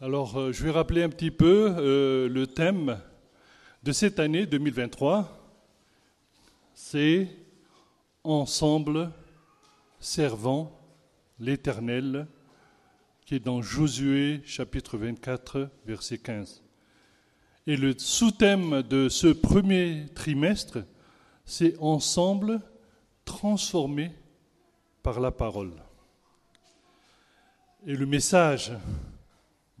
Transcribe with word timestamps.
Alors, 0.00 0.38
euh, 0.38 0.52
je 0.52 0.62
vais 0.62 0.70
rappeler 0.70 1.02
un 1.02 1.08
petit 1.08 1.32
peu 1.32 1.74
euh, 1.76 2.28
le 2.28 2.46
thème 2.46 3.00
de 3.82 3.90
cette 3.90 4.20
année 4.20 4.46
2023. 4.46 5.28
C'est 6.72 7.28
Ensemble 8.22 9.10
servant 9.98 10.78
l'Éternel, 11.40 12.28
qui 13.26 13.34
est 13.34 13.40
dans 13.40 13.60
Josué 13.60 14.40
chapitre 14.44 14.98
24, 14.98 15.68
verset 15.84 16.18
15. 16.18 16.62
Et 17.66 17.76
le 17.76 17.92
sous-thème 17.98 18.82
de 18.82 19.08
ce 19.08 19.26
premier 19.26 20.06
trimestre, 20.14 20.78
c'est 21.44 21.76
Ensemble 21.80 22.60
transformé 23.24 24.12
par 25.02 25.18
la 25.18 25.32
parole. 25.32 25.72
Et 27.84 27.96
le 27.96 28.06
message 28.06 28.70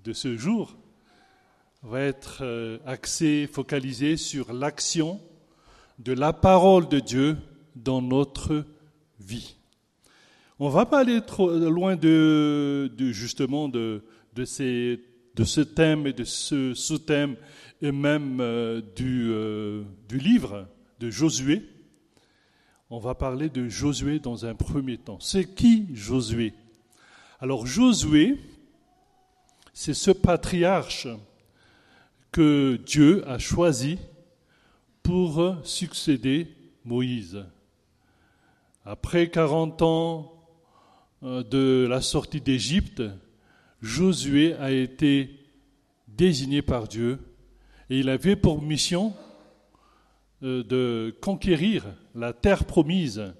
de 0.08 0.14
ce 0.14 0.38
jour 0.38 0.74
va 1.82 2.00
être 2.00 2.38
euh, 2.40 2.78
axé, 2.86 3.46
focalisé 3.46 4.16
sur 4.16 4.54
l'action 4.54 5.20
de 5.98 6.14
la 6.14 6.32
parole 6.32 6.88
de 6.88 6.98
Dieu 6.98 7.36
dans 7.76 8.00
notre 8.00 8.64
vie. 9.20 9.56
On 10.58 10.68
ne 10.68 10.72
va 10.72 10.86
pas 10.86 11.00
aller 11.00 11.20
trop 11.20 11.50
loin 11.50 11.94
de, 11.94 12.90
justement 13.10 13.68
de, 13.68 14.02
de, 14.34 14.46
ces, 14.46 14.98
de, 15.34 15.44
ce 15.44 15.60
thème 15.60 16.06
et 16.06 16.14
de 16.14 16.24
ce 16.24 16.72
sous-thème 16.72 17.36
et 17.82 17.92
même 17.92 18.40
euh, 18.40 18.80
du, 18.96 19.28
euh, 19.30 19.82
du 20.08 20.16
livre 20.16 20.68
de 21.00 21.10
Josué. 21.10 21.68
On 22.88 22.98
va 22.98 23.14
parler 23.14 23.50
de 23.50 23.68
Josué 23.68 24.20
dans 24.20 24.46
un 24.46 24.54
premier 24.54 24.96
temps. 24.96 25.20
C'est 25.20 25.54
qui 25.54 25.86
Josué? 25.92 26.54
Alors 27.40 27.66
Josué, 27.66 28.38
c'est 29.80 29.94
ce 29.94 30.10
patriarche 30.10 31.06
que 32.32 32.80
Dieu 32.84 33.22
a 33.28 33.38
choisi 33.38 34.00
pour 35.04 35.54
succéder 35.62 36.48
Moïse. 36.84 37.44
Après 38.84 39.30
40 39.30 39.82
ans 39.82 40.32
euh, 41.22 41.44
de 41.44 41.86
la 41.88 42.00
sortie 42.00 42.40
d'Égypte, 42.40 43.04
Josué 43.80 44.54
a 44.54 44.72
été 44.72 45.30
désigné 46.08 46.60
par 46.60 46.88
Dieu 46.88 47.20
et 47.88 48.00
il 48.00 48.08
avait 48.08 48.34
pour 48.34 48.60
mission 48.60 49.14
euh, 50.42 50.64
de 50.64 51.16
conquérir 51.20 51.84
la 52.16 52.32
terre 52.32 52.64
promise 52.64 53.32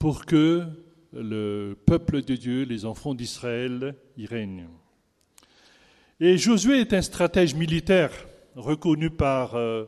pour 0.00 0.26
que 0.26 0.66
le 1.12 1.78
peuple 1.86 2.22
de 2.22 2.34
Dieu, 2.34 2.64
les 2.64 2.84
enfants 2.84 3.14
d'Israël, 3.14 3.94
y 4.16 4.26
règnent. 4.26 4.66
Et 6.24 6.38
Josué 6.38 6.78
est 6.78 6.92
un 6.92 7.02
stratège 7.02 7.56
militaire 7.56 8.12
reconnu 8.54 9.10
par 9.10 9.56
euh, 9.56 9.86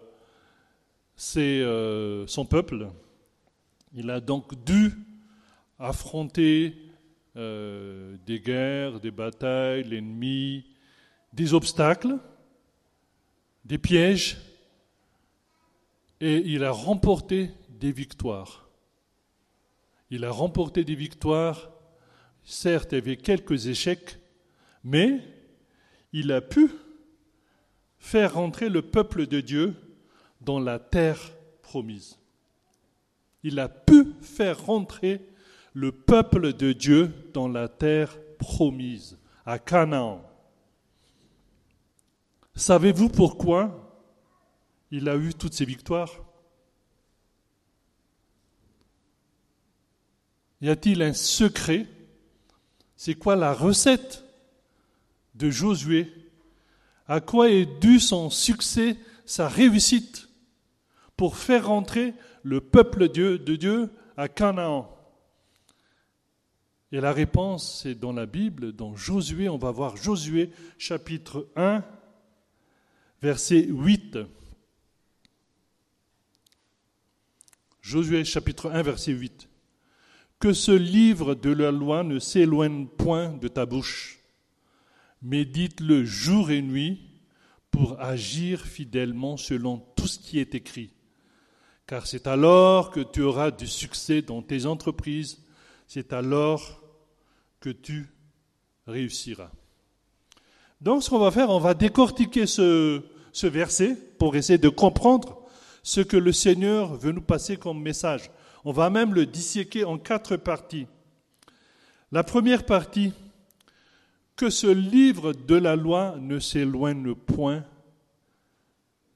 euh, 1.36 2.26
son 2.26 2.44
peuple. 2.44 2.90
Il 3.92 4.10
a 4.10 4.18
donc 4.18 4.64
dû 4.64 4.94
affronter 5.78 6.74
euh, 7.36 8.16
des 8.26 8.40
guerres, 8.40 8.98
des 8.98 9.12
batailles, 9.12 9.84
l'ennemi, 9.84 10.66
des 11.32 11.54
obstacles, 11.54 12.18
des 13.64 13.78
pièges, 13.78 14.36
et 16.20 16.38
il 16.38 16.64
a 16.64 16.72
remporté 16.72 17.52
des 17.68 17.92
victoires. 17.92 18.68
Il 20.10 20.24
a 20.24 20.32
remporté 20.32 20.82
des 20.82 20.96
victoires, 20.96 21.70
certes, 22.42 22.92
avait 22.92 23.18
quelques 23.18 23.68
échecs, 23.68 24.18
mais 24.82 25.33
il 26.14 26.30
a 26.30 26.40
pu 26.40 26.70
faire 27.98 28.34
rentrer 28.34 28.68
le 28.68 28.82
peuple 28.82 29.26
de 29.26 29.40
Dieu 29.40 29.74
dans 30.40 30.60
la 30.60 30.78
terre 30.78 31.18
promise. 31.60 32.20
Il 33.42 33.58
a 33.58 33.68
pu 33.68 34.14
faire 34.22 34.64
rentrer 34.64 35.28
le 35.72 35.90
peuple 35.90 36.52
de 36.52 36.72
Dieu 36.72 37.12
dans 37.34 37.48
la 37.48 37.68
terre 37.68 38.16
promise, 38.38 39.18
à 39.44 39.58
Canaan. 39.58 40.22
Savez-vous 42.54 43.08
pourquoi 43.08 44.00
il 44.92 45.08
a 45.08 45.16
eu 45.16 45.34
toutes 45.34 45.54
ces 45.54 45.64
victoires? 45.64 46.12
Y 50.60 50.68
a-t-il 50.68 51.02
un 51.02 51.12
secret? 51.12 51.88
C'est 52.96 53.16
quoi 53.16 53.34
la 53.34 53.52
recette 53.52 54.23
de 55.34 55.50
Josué, 55.50 56.12
à 57.06 57.20
quoi 57.20 57.50
est 57.50 57.66
dû 57.80 58.00
son 58.00 58.30
succès, 58.30 58.96
sa 59.26 59.48
réussite 59.48 60.28
pour 61.16 61.36
faire 61.36 61.68
rentrer 61.68 62.14
le 62.42 62.60
peuple 62.60 63.08
de 63.08 63.56
Dieu 63.56 63.90
à 64.16 64.28
Canaan? 64.28 64.90
Et 66.92 67.00
la 67.00 67.12
réponse, 67.12 67.80
c'est 67.82 67.96
dans 67.96 68.12
la 68.12 68.24
Bible, 68.24 68.72
dans 68.72 68.94
Josué, 68.94 69.48
on 69.48 69.58
va 69.58 69.72
voir 69.72 69.96
Josué 69.96 70.50
chapitre 70.78 71.48
1, 71.56 71.82
verset 73.20 73.66
8. 73.68 74.18
Josué 77.80 78.24
chapitre 78.24 78.70
1, 78.70 78.82
verset 78.82 79.10
8. 79.10 79.48
Que 80.38 80.52
ce 80.52 80.70
livre 80.70 81.34
de 81.34 81.50
la 81.50 81.72
loi 81.72 82.04
ne 82.04 82.18
s'éloigne 82.18 82.86
point 82.86 83.30
de 83.30 83.48
ta 83.48 83.66
bouche 83.66 84.23
médite-le 85.24 86.04
jour 86.04 86.50
et 86.50 86.62
nuit 86.62 87.00
pour 87.70 88.00
agir 88.00 88.60
fidèlement 88.60 89.36
selon 89.36 89.78
tout 89.96 90.06
ce 90.06 90.18
qui 90.18 90.38
est 90.38 90.54
écrit. 90.54 90.90
Car 91.86 92.06
c'est 92.06 92.26
alors 92.26 92.90
que 92.90 93.00
tu 93.00 93.22
auras 93.22 93.50
du 93.50 93.66
succès 93.66 94.22
dans 94.22 94.42
tes 94.42 94.66
entreprises, 94.66 95.42
c'est 95.88 96.12
alors 96.12 96.82
que 97.58 97.70
tu 97.70 98.08
réussiras. 98.86 99.50
Donc 100.80 101.02
ce 101.02 101.10
qu'on 101.10 101.18
va 101.18 101.30
faire, 101.30 101.50
on 101.50 101.58
va 101.58 101.74
décortiquer 101.74 102.46
ce, 102.46 103.02
ce 103.32 103.46
verset 103.46 103.96
pour 104.18 104.36
essayer 104.36 104.58
de 104.58 104.68
comprendre 104.68 105.42
ce 105.82 106.00
que 106.00 106.16
le 106.16 106.32
Seigneur 106.32 106.94
veut 106.94 107.12
nous 107.12 107.22
passer 107.22 107.56
comme 107.56 107.82
message. 107.82 108.30
On 108.64 108.72
va 108.72 108.90
même 108.90 109.14
le 109.14 109.26
disséquer 109.26 109.84
en 109.84 109.98
quatre 109.98 110.36
parties. 110.36 110.86
La 112.12 112.22
première 112.22 112.64
partie, 112.64 113.12
que 114.36 114.50
ce 114.50 114.66
livre 114.66 115.32
de 115.32 115.54
la 115.54 115.76
loi 115.76 116.16
ne 116.18 116.38
s'éloigne 116.38 117.14
point 117.14 117.64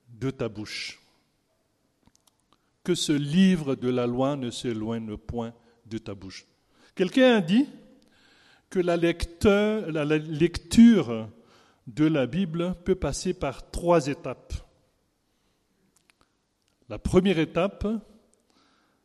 de 0.08 0.30
ta 0.30 0.48
bouche. 0.48 1.00
Que 2.84 2.94
ce 2.94 3.12
livre 3.12 3.74
de 3.74 3.88
la 3.88 4.06
loi 4.06 4.36
ne 4.36 4.50
s'éloigne 4.50 5.16
point 5.16 5.52
de 5.86 5.98
ta 5.98 6.14
bouche. 6.14 6.46
Quelqu'un 6.94 7.36
a 7.36 7.40
dit 7.40 7.66
que 8.70 8.80
la, 8.80 8.96
lecture 8.96 9.68
de 11.86 12.04
la 12.04 12.26
Bible 12.26 12.74
peut 12.84 12.94
passer 12.94 13.34
par 13.34 13.70
trois 13.70 14.08
étapes. 14.08 14.54
La 16.88 16.98
première 16.98 17.38
étape, 17.38 17.86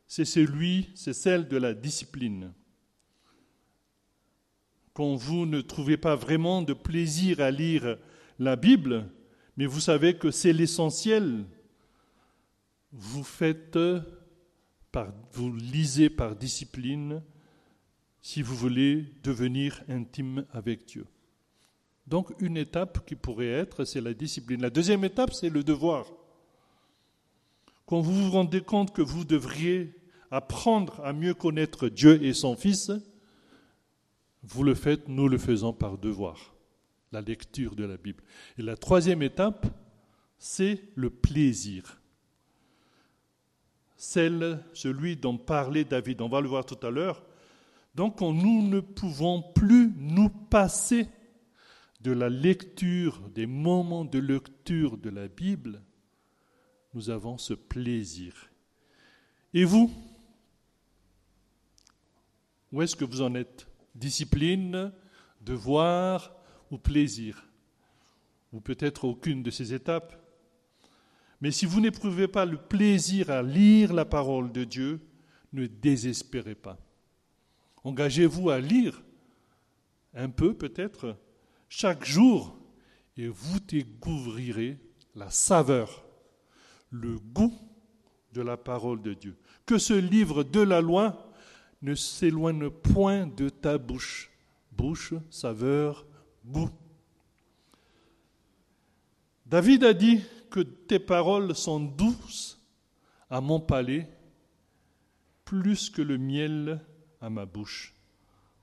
c'est 0.06 0.24
celui, 0.24 0.90
c'est 0.94 1.12
celle 1.12 1.48
de 1.48 1.56
la 1.56 1.74
discipline 1.74 2.52
quand 4.94 5.16
vous 5.16 5.44
ne 5.44 5.60
trouvez 5.60 5.96
pas 5.96 6.14
vraiment 6.14 6.62
de 6.62 6.72
plaisir 6.72 7.40
à 7.40 7.50
lire 7.50 7.98
la 8.38 8.56
Bible, 8.56 9.10
mais 9.56 9.66
vous 9.66 9.80
savez 9.80 10.16
que 10.16 10.30
c'est 10.30 10.52
l'essentiel, 10.52 11.44
vous 12.92 13.24
faites 13.24 13.78
par, 14.92 15.12
vous 15.32 15.52
lisez 15.52 16.08
par 16.08 16.36
discipline 16.36 17.22
si 18.22 18.40
vous 18.40 18.54
voulez 18.54 19.04
devenir 19.24 19.82
intime 19.88 20.46
avec 20.52 20.86
Dieu. 20.86 21.06
Donc 22.06 22.32
une 22.38 22.56
étape 22.56 23.04
qui 23.04 23.16
pourrait 23.16 23.48
être, 23.48 23.84
c'est 23.84 24.00
la 24.00 24.14
discipline. 24.14 24.62
La 24.62 24.70
deuxième 24.70 25.04
étape, 25.04 25.32
c'est 25.32 25.50
le 25.50 25.64
devoir. 25.64 26.06
Quand 27.86 28.00
vous 28.00 28.14
vous 28.14 28.30
rendez 28.30 28.60
compte 28.60 28.94
que 28.94 29.02
vous 29.02 29.24
devriez 29.24 29.92
apprendre 30.30 31.00
à 31.04 31.12
mieux 31.12 31.34
connaître 31.34 31.88
Dieu 31.88 32.22
et 32.22 32.32
son 32.32 32.56
Fils, 32.56 32.92
vous 34.46 34.62
le 34.62 34.74
faites, 34.74 35.08
nous 35.08 35.28
le 35.28 35.38
faisons 35.38 35.72
par 35.72 35.98
devoir, 35.98 36.54
la 37.12 37.20
lecture 37.20 37.74
de 37.74 37.84
la 37.84 37.96
Bible. 37.96 38.22
Et 38.58 38.62
la 38.62 38.76
troisième 38.76 39.22
étape, 39.22 39.66
c'est 40.38 40.82
le 40.94 41.10
plaisir. 41.10 42.00
Celle, 43.96 44.62
celui 44.74 45.16
dont 45.16 45.38
parlait 45.38 45.84
David, 45.84 46.20
on 46.20 46.28
va 46.28 46.40
le 46.40 46.48
voir 46.48 46.66
tout 46.66 46.86
à 46.86 46.90
l'heure. 46.90 47.24
Donc 47.94 48.20
nous 48.20 48.62
ne 48.68 48.80
pouvons 48.80 49.42
plus 49.54 49.92
nous 49.96 50.28
passer 50.28 51.08
de 52.00 52.12
la 52.12 52.28
lecture, 52.28 53.20
des 53.30 53.46
moments 53.46 54.04
de 54.04 54.18
lecture 54.18 54.98
de 54.98 55.08
la 55.08 55.28
Bible. 55.28 55.82
Nous 56.92 57.08
avons 57.08 57.38
ce 57.38 57.54
plaisir. 57.54 58.50
Et 59.54 59.64
vous? 59.64 59.90
Où 62.72 62.82
est-ce 62.82 62.96
que 62.96 63.04
vous 63.04 63.22
en 63.22 63.34
êtes? 63.34 63.66
Discipline, 63.94 64.92
devoir, 65.40 66.34
ou 66.70 66.78
plaisir, 66.78 67.46
ou 68.52 68.60
peut-être 68.60 69.04
aucune 69.04 69.42
de 69.42 69.50
ces 69.50 69.74
étapes. 69.74 70.20
Mais 71.40 71.50
si 71.50 71.66
vous 71.66 71.80
n'éprouvez 71.80 72.28
pas 72.28 72.46
le 72.46 72.56
plaisir 72.56 73.30
à 73.30 73.42
lire 73.42 73.92
la 73.92 74.04
parole 74.04 74.52
de 74.52 74.64
Dieu, 74.64 75.00
ne 75.52 75.66
désespérez 75.66 76.54
pas. 76.54 76.78
Engagez-vous 77.84 78.50
à 78.50 78.58
lire 78.60 79.02
un 80.14 80.28
peu 80.28 80.54
peut-être 80.54 81.16
chaque 81.68 82.04
jour 82.04 82.56
et 83.16 83.28
vous 83.28 83.60
découvrirez 83.60 84.78
la 85.14 85.30
saveur, 85.30 86.04
le 86.90 87.18
goût 87.18 87.54
de 88.32 88.42
la 88.42 88.56
parole 88.56 89.02
de 89.02 89.14
Dieu. 89.14 89.36
Que 89.66 89.78
ce 89.78 89.94
livre 89.94 90.42
de 90.42 90.60
la 90.60 90.80
loi 90.80 91.32
ne 91.84 91.94
s'éloigne 91.94 92.70
point 92.70 93.26
de 93.26 93.50
ta 93.50 93.76
bouche. 93.76 94.30
Bouche, 94.72 95.12
saveur, 95.28 96.06
goût. 96.46 96.70
David 99.44 99.84
a 99.84 99.92
dit 99.92 100.22
que 100.50 100.60
tes 100.60 100.98
paroles 100.98 101.54
sont 101.54 101.80
douces 101.80 102.58
à 103.28 103.42
mon 103.42 103.60
palais, 103.60 104.08
plus 105.44 105.90
que 105.90 106.00
le 106.00 106.16
miel 106.16 106.80
à 107.20 107.28
ma 107.28 107.44
bouche. 107.44 107.94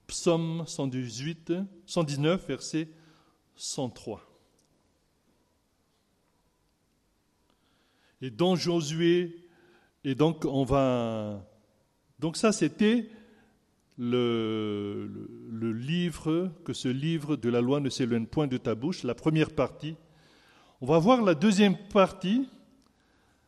Psaume 0.08 0.66
118, 0.66 1.54
119, 1.86 2.48
verset 2.48 2.90
103. 3.56 4.20
Et 8.22 8.32
dans 8.32 8.56
Josué, 8.56 9.48
et 10.04 10.16
donc 10.16 10.44
on 10.46 10.64
va. 10.64 11.48
Donc 12.22 12.38
ça, 12.38 12.52
c'était 12.52 13.10
le, 13.98 15.10
livre, 15.74 16.52
que 16.64 16.72
ce 16.72 16.88
livre 16.88 17.36
de 17.36 17.50
la 17.50 17.62
loi 17.62 17.80
ne 17.80 17.90
s'éloigne 17.90 18.28
point 18.28 18.46
de 18.46 18.58
ta 18.58 18.76
bouche, 18.76 19.02
la 19.02 19.16
première 19.16 19.50
partie. 19.50 19.96
On 20.82 20.86
va 20.86 21.00
voir 21.00 21.24
la 21.24 21.34
deuxième 21.34 21.76
partie 21.76 22.48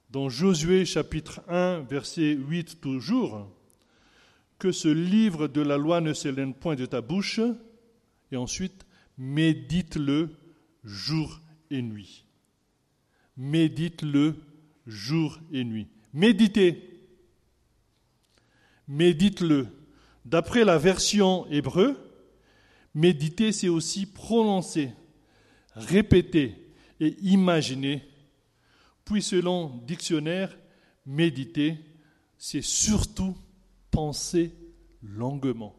dans 0.09 0.27
Josué 0.27 0.85
chapitre 0.85 1.41
1, 1.47 1.81
verset 1.81 2.33
8 2.33 2.81
toujours, 2.81 3.47
que 4.57 4.71
ce 4.71 4.87
livre 4.87 5.47
de 5.47 5.61
la 5.61 5.77
loi 5.77 6.01
ne 6.01 6.13
s'éloigne 6.13 6.53
point 6.53 6.75
de 6.75 6.87
ta 6.87 7.01
bouche, 7.01 7.41
et 8.31 8.37
ensuite, 8.37 8.87
médite-le 9.19 10.29
jour 10.83 11.41
et 11.69 11.83
nuit. 11.83 12.25
Médite-le 13.37 14.33
jour 14.87 15.39
et 15.51 15.63
nuit. 15.63 15.87
Méditez. 16.11 16.92
Médite-le. 18.87 19.67
D'après 20.25 20.63
la 20.63 20.77
version 20.77 21.45
hébreu, 21.47 21.97
méditer, 22.93 23.51
c'est 23.51 23.69
aussi 23.69 24.05
prononcer, 24.05 24.91
répéter 25.75 26.55
et 26.99 27.15
imaginer. 27.21 28.03
Puis 29.05 29.21
selon 29.21 29.81
dictionnaire, 29.85 30.57
méditer, 31.05 31.77
c'est 32.37 32.61
surtout 32.61 33.35
penser 33.91 34.53
longuement. 35.01 35.75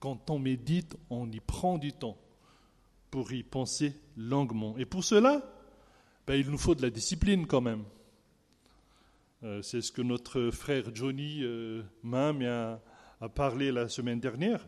Quand 0.00 0.30
on 0.30 0.38
médite, 0.38 0.96
on 1.10 1.30
y 1.30 1.40
prend 1.40 1.78
du 1.78 1.92
temps 1.92 2.18
pour 3.10 3.32
y 3.32 3.42
penser 3.42 3.94
longuement. 4.16 4.76
Et 4.78 4.84
pour 4.84 5.04
cela, 5.04 5.42
ben, 6.26 6.34
il 6.34 6.50
nous 6.50 6.58
faut 6.58 6.74
de 6.74 6.82
la 6.82 6.90
discipline 6.90 7.46
quand 7.46 7.62
même. 7.62 7.84
Euh, 9.44 9.62
c'est 9.62 9.80
ce 9.80 9.92
que 9.92 10.02
notre 10.02 10.50
frère 10.50 10.92
Johnny 10.92 11.44
euh, 11.44 11.82
Mam 12.02 12.42
a, 12.42 13.28
parlé 13.28 13.70
la 13.70 13.88
semaine 13.88 14.18
dernière. 14.18 14.66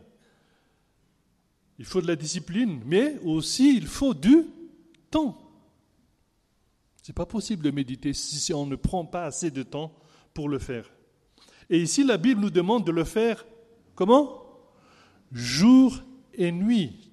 Il 1.77 1.83
faut 1.83 2.01
de 2.01 2.07
la 2.07 2.15
discipline, 2.15 2.81
mais 2.85 3.19
aussi 3.19 3.75
il 3.75 3.85
faut 3.85 4.13
du 4.13 4.45
temps. 5.09 5.37
Ce 7.03 7.11
n'est 7.11 7.15
pas 7.15 7.25
possible 7.25 7.63
de 7.63 7.71
méditer 7.71 8.13
si 8.13 8.53
on 8.53 8.65
ne 8.65 8.75
prend 8.75 9.05
pas 9.05 9.25
assez 9.25 9.51
de 9.51 9.63
temps 9.63 9.93
pour 10.33 10.47
le 10.47 10.59
faire. 10.59 10.89
Et 11.69 11.81
ici, 11.81 12.03
la 12.03 12.17
Bible 12.17 12.39
nous 12.39 12.49
demande 12.49 12.85
de 12.85 12.91
le 12.91 13.03
faire 13.03 13.45
comment? 13.95 14.43
Jour 15.31 16.01
et 16.33 16.51
nuit. 16.51 17.11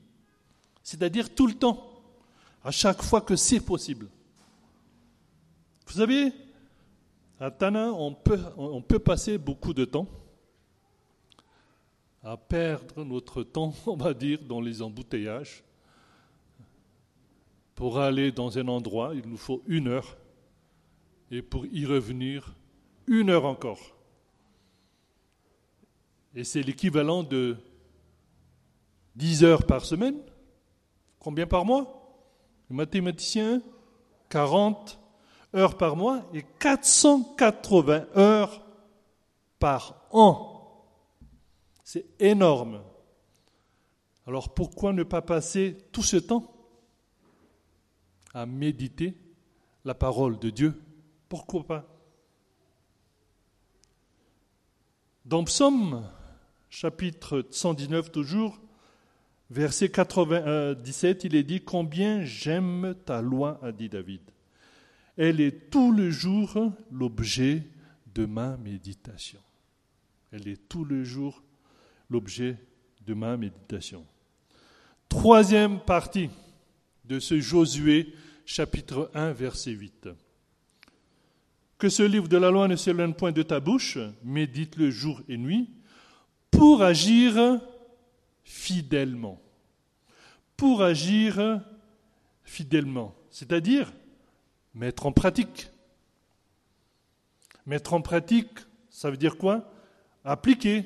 C'est-à-dire 0.82 1.34
tout 1.34 1.46
le 1.46 1.54
temps, 1.54 2.02
à 2.62 2.70
chaque 2.70 3.02
fois 3.02 3.20
que 3.20 3.36
c'est 3.36 3.60
possible. 3.60 4.08
Vous 5.86 5.94
savez, 5.94 6.32
à 7.40 7.50
Tana, 7.50 7.92
on 7.92 8.14
peut, 8.14 8.98
passer 8.98 9.38
beaucoup 9.38 9.72
de 9.72 9.84
temps 9.84 10.08
à 12.22 12.36
perdre 12.36 13.04
notre 13.04 13.42
temps, 13.42 13.72
on 13.86 13.96
va 13.96 14.12
dire, 14.12 14.40
dans 14.42 14.60
les 14.60 14.82
embouteillages. 14.82 15.62
Pour 17.74 18.00
aller 18.00 18.32
dans 18.32 18.58
un 18.58 18.66
endroit, 18.66 19.14
il 19.14 19.28
nous 19.28 19.36
faut 19.36 19.62
une 19.66 19.86
heure. 19.88 20.16
Et 21.30 21.42
pour 21.42 21.64
y 21.66 21.86
revenir, 21.86 22.56
une 23.06 23.30
heure 23.30 23.44
encore. 23.44 23.96
Et 26.34 26.42
c'est 26.42 26.62
l'équivalent 26.62 27.22
de 27.22 27.56
10 29.14 29.44
heures 29.44 29.64
par 29.64 29.84
semaine. 29.84 30.18
Combien 31.20 31.46
par 31.46 31.64
mois? 31.64 32.26
Les 32.68 32.76
mathématiciens? 32.76 33.62
40 34.28 34.98
heures 35.54 35.76
par 35.76 35.96
mois 35.96 36.22
et 36.34 36.44
480 36.58 38.06
heures 38.16 38.62
par 39.58 40.06
an. 40.10 40.54
C'est 41.84 42.06
énorme. 42.20 42.82
Alors 44.26 44.52
pourquoi 44.52 44.92
ne 44.92 45.02
pas 45.02 45.22
passer 45.22 45.78
tout 45.92 46.02
ce 46.02 46.16
temps 46.16 46.52
à 48.34 48.44
méditer 48.44 49.14
la 49.84 49.94
parole 49.94 50.38
de 50.38 50.50
Dieu? 50.50 50.80
Pourquoi 51.28 51.64
pas? 51.64 51.86
Dans 55.24 55.44
Psaume, 55.44 56.06
chapitre 56.70 57.46
119 57.50 58.12
toujours, 58.12 58.58
verset 59.50 59.90
97, 59.90 61.24
il 61.24 61.34
est 61.34 61.42
dit 61.42 61.62
Combien 61.62 62.22
j'aime 62.22 62.94
ta 63.04 63.22
loi, 63.22 63.58
a 63.62 63.72
dit 63.72 63.88
David. 63.88 64.20
Elle 65.18 65.40
est 65.40 65.68
tout 65.68 65.90
le 65.90 66.12
jour 66.12 66.72
l'objet 66.92 67.64
de 68.14 68.24
ma 68.24 68.56
méditation. 68.56 69.40
Elle 70.30 70.46
est 70.46 70.68
tout 70.68 70.84
le 70.84 71.02
jour 71.02 71.42
l'objet 72.08 72.56
de 73.04 73.14
ma 73.14 73.36
méditation. 73.36 74.06
Troisième 75.08 75.80
partie 75.80 76.30
de 77.04 77.18
ce 77.18 77.40
Josué 77.40 78.14
chapitre 78.46 79.10
1 79.12 79.32
verset 79.32 79.72
8. 79.72 80.08
Que 81.78 81.88
ce 81.88 82.04
livre 82.04 82.28
de 82.28 82.36
la 82.36 82.52
loi 82.52 82.68
ne 82.68 82.76
s'éloigne 82.76 83.12
point 83.12 83.32
de 83.32 83.42
ta 83.42 83.58
bouche, 83.58 83.98
médite-le 84.22 84.88
jour 84.92 85.20
et 85.28 85.36
nuit, 85.36 85.68
pour 86.52 86.82
agir 86.82 87.60
fidèlement. 88.44 89.42
Pour 90.56 90.80
agir 90.84 91.60
fidèlement, 92.44 93.16
c'est-à-dire 93.30 93.92
mettre 94.78 95.06
en 95.06 95.12
pratique. 95.12 95.68
Mettre 97.66 97.92
en 97.92 98.00
pratique, 98.00 98.60
ça 98.88 99.10
veut 99.10 99.16
dire 99.16 99.36
quoi? 99.36 99.70
Appliquer, 100.24 100.84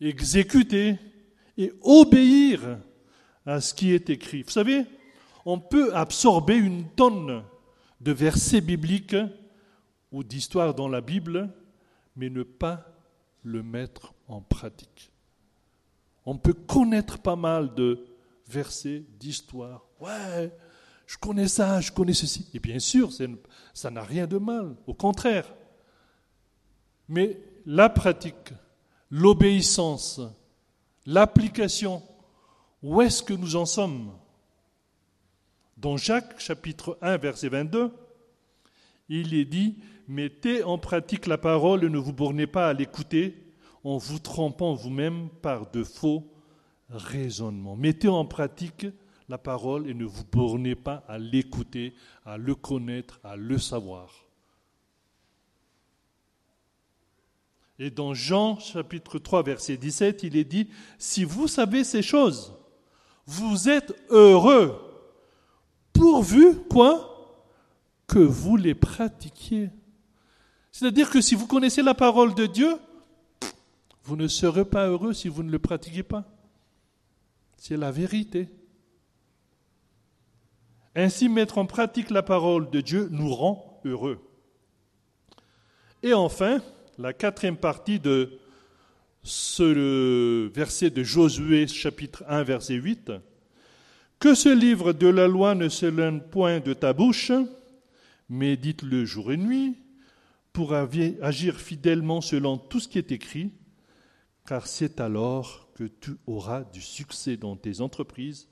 exécuter 0.00 0.96
et 1.56 1.72
obéir 1.82 2.78
à 3.44 3.60
ce 3.60 3.74
qui 3.74 3.92
est 3.92 4.10
écrit. 4.10 4.42
Vous 4.42 4.50
savez, 4.50 4.86
on 5.44 5.60
peut 5.60 5.94
absorber 5.94 6.56
une 6.56 6.88
tonne 6.90 7.44
de 8.00 8.12
versets 8.12 8.60
bibliques 8.60 9.16
ou 10.10 10.24
d'histoires 10.24 10.74
dans 10.74 10.88
la 10.88 11.00
Bible, 11.00 11.50
mais 12.16 12.30
ne 12.30 12.42
pas 12.42 12.86
le 13.42 13.62
mettre 13.62 14.14
en 14.26 14.40
pratique. 14.40 15.12
On 16.24 16.38
peut 16.38 16.54
connaître 16.54 17.18
pas 17.18 17.36
mal 17.36 17.74
de 17.74 18.06
versets, 18.46 19.04
d'histoires. 19.18 19.84
Ouais, 20.00 20.52
je 21.08 21.16
connais 21.16 21.48
ça, 21.48 21.80
je 21.80 21.90
connais 21.90 22.12
ceci. 22.12 22.48
Et 22.52 22.60
bien 22.60 22.78
sûr, 22.78 23.10
ça 23.72 23.90
n'a 23.90 24.02
rien 24.02 24.26
de 24.26 24.36
mal, 24.36 24.76
au 24.86 24.92
contraire. 24.92 25.46
Mais 27.08 27.40
la 27.64 27.88
pratique, 27.88 28.52
l'obéissance, 29.10 30.20
l'application, 31.06 32.02
où 32.82 33.00
est-ce 33.00 33.22
que 33.22 33.32
nous 33.32 33.56
en 33.56 33.64
sommes? 33.64 34.12
Dans 35.78 35.96
Jacques 35.96 36.38
chapitre 36.38 36.98
1 37.00 37.16
verset 37.16 37.48
22, 37.48 37.90
il 39.08 39.32
est 39.32 39.46
dit, 39.46 39.78
mettez 40.08 40.62
en 40.62 40.76
pratique 40.76 41.26
la 41.26 41.38
parole 41.38 41.84
et 41.84 41.88
ne 41.88 41.96
vous 41.96 42.12
bornez 42.12 42.46
pas 42.46 42.68
à 42.68 42.74
l'écouter 42.74 43.34
en 43.82 43.96
vous 43.96 44.18
trompant 44.18 44.74
vous-même 44.74 45.30
par 45.40 45.70
de 45.70 45.82
faux 45.82 46.30
raisonnements. 46.90 47.76
Mettez 47.76 48.08
en 48.08 48.26
pratique 48.26 48.86
la 49.28 49.38
parole 49.38 49.88
et 49.88 49.94
ne 49.94 50.04
vous 50.04 50.24
bornez 50.24 50.74
pas 50.74 51.04
à 51.08 51.18
l'écouter, 51.18 51.94
à 52.24 52.36
le 52.36 52.54
connaître, 52.54 53.20
à 53.24 53.36
le 53.36 53.58
savoir. 53.58 54.12
Et 57.78 57.90
dans 57.90 58.14
Jean 58.14 58.58
chapitre 58.58 59.18
3 59.18 59.42
verset 59.42 59.76
17, 59.76 60.22
il 60.24 60.36
est 60.36 60.44
dit, 60.44 60.68
si 60.98 61.24
vous 61.24 61.46
savez 61.46 61.84
ces 61.84 62.02
choses, 62.02 62.54
Vous 63.30 63.68
êtes 63.68 63.94
heureux 64.08 64.74
pourvu 65.92 66.54
quoi? 66.70 67.44
Que 68.06 68.20
vous 68.20 68.56
les 68.56 68.74
pratiquiez. 68.74 69.68
C'est-à-dire 70.72 71.10
que 71.10 71.20
si 71.20 71.34
vous 71.34 71.46
connaissez 71.46 71.82
la 71.82 71.92
parole 71.92 72.34
de 72.34 72.46
Dieu, 72.46 72.78
vous 74.02 74.16
ne 74.16 74.28
serez 74.28 74.64
pas 74.64 74.86
heureux 74.86 75.12
si 75.12 75.28
vous 75.28 75.42
ne 75.42 75.50
le 75.50 75.58
pratiquez 75.58 76.02
pas. 76.02 76.24
C'est 77.58 77.76
la 77.76 77.90
vérité. 77.90 78.48
Ainsi, 80.94 81.28
mettre 81.28 81.58
en 81.58 81.66
pratique 81.66 82.10
la 82.10 82.22
parole 82.22 82.70
de 82.70 82.80
Dieu 82.80 83.08
nous 83.10 83.32
rend 83.32 83.80
heureux. 83.84 84.20
Et 86.02 86.14
enfin, 86.14 86.60
la 86.98 87.12
quatrième 87.12 87.56
partie 87.56 88.00
de 88.00 88.38
ce 89.22 90.48
verset 90.48 90.90
de 90.90 91.02
Josué 91.02 91.66
chapitre 91.66 92.24
1 92.28 92.42
verset 92.44 92.74
8. 92.74 93.12
Que 94.18 94.34
ce 94.34 94.48
livre 94.48 94.92
de 94.92 95.06
la 95.06 95.28
loi 95.28 95.54
ne 95.54 95.68
s'éloigne 95.68 96.20
point 96.20 96.60
de 96.60 96.72
ta 96.72 96.92
bouche, 96.92 97.30
médite-le 98.28 99.04
jour 99.04 99.32
et 99.32 99.36
nuit, 99.36 99.76
pour 100.52 100.72
agir 100.72 101.60
fidèlement 101.60 102.20
selon 102.20 102.58
tout 102.58 102.80
ce 102.80 102.88
qui 102.88 102.98
est 102.98 103.12
écrit, 103.12 103.52
car 104.46 104.66
c'est 104.66 105.00
alors 105.00 105.68
que 105.74 105.84
tu 105.84 106.12
auras 106.26 106.64
du 106.64 106.80
succès 106.80 107.36
dans 107.36 107.54
tes 107.54 107.80
entreprises, 107.80 108.48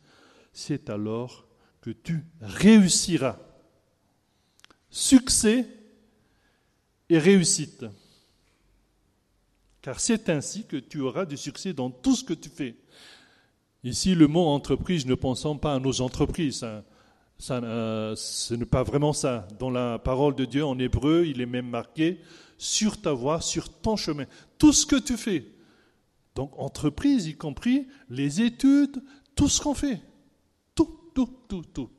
c'est 0.52 0.88
alors 0.88 1.45
que 1.86 1.92
tu 1.92 2.24
réussiras. 2.40 3.38
Succès 4.90 5.68
et 7.08 7.16
réussite. 7.16 7.86
Car 9.82 10.00
c'est 10.00 10.28
ainsi 10.28 10.66
que 10.66 10.78
tu 10.78 10.98
auras 11.00 11.26
du 11.26 11.36
succès 11.36 11.72
dans 11.72 11.90
tout 11.90 12.16
ce 12.16 12.24
que 12.24 12.34
tu 12.34 12.48
fais. 12.48 12.74
Ici, 13.84 14.16
le 14.16 14.26
mot 14.26 14.46
entreprise, 14.48 15.06
ne 15.06 15.14
pensons 15.14 15.58
pas 15.58 15.74
à 15.74 15.78
nos 15.78 16.00
entreprises. 16.00 16.66
Ça, 17.38 17.54
euh, 17.54 18.16
ce 18.16 18.54
n'est 18.54 18.66
pas 18.66 18.82
vraiment 18.82 19.12
ça. 19.12 19.46
Dans 19.60 19.70
la 19.70 20.00
parole 20.00 20.34
de 20.34 20.44
Dieu 20.44 20.64
en 20.64 20.76
hébreu, 20.80 21.24
il 21.24 21.40
est 21.40 21.46
même 21.46 21.68
marqué 21.68 22.20
sur 22.58 23.00
ta 23.00 23.12
voie, 23.12 23.40
sur 23.40 23.68
ton 23.68 23.94
chemin. 23.94 24.24
Tout 24.58 24.72
ce 24.72 24.86
que 24.86 24.96
tu 24.96 25.16
fais. 25.16 25.46
Donc, 26.34 26.50
entreprise, 26.58 27.28
y 27.28 27.36
compris 27.36 27.86
les 28.10 28.40
études, 28.42 29.00
tout 29.36 29.48
ce 29.48 29.60
qu'on 29.60 29.74
fait. 29.74 30.00
Tout, 31.16 31.34
tout, 31.48 31.62
tout. 31.62 31.90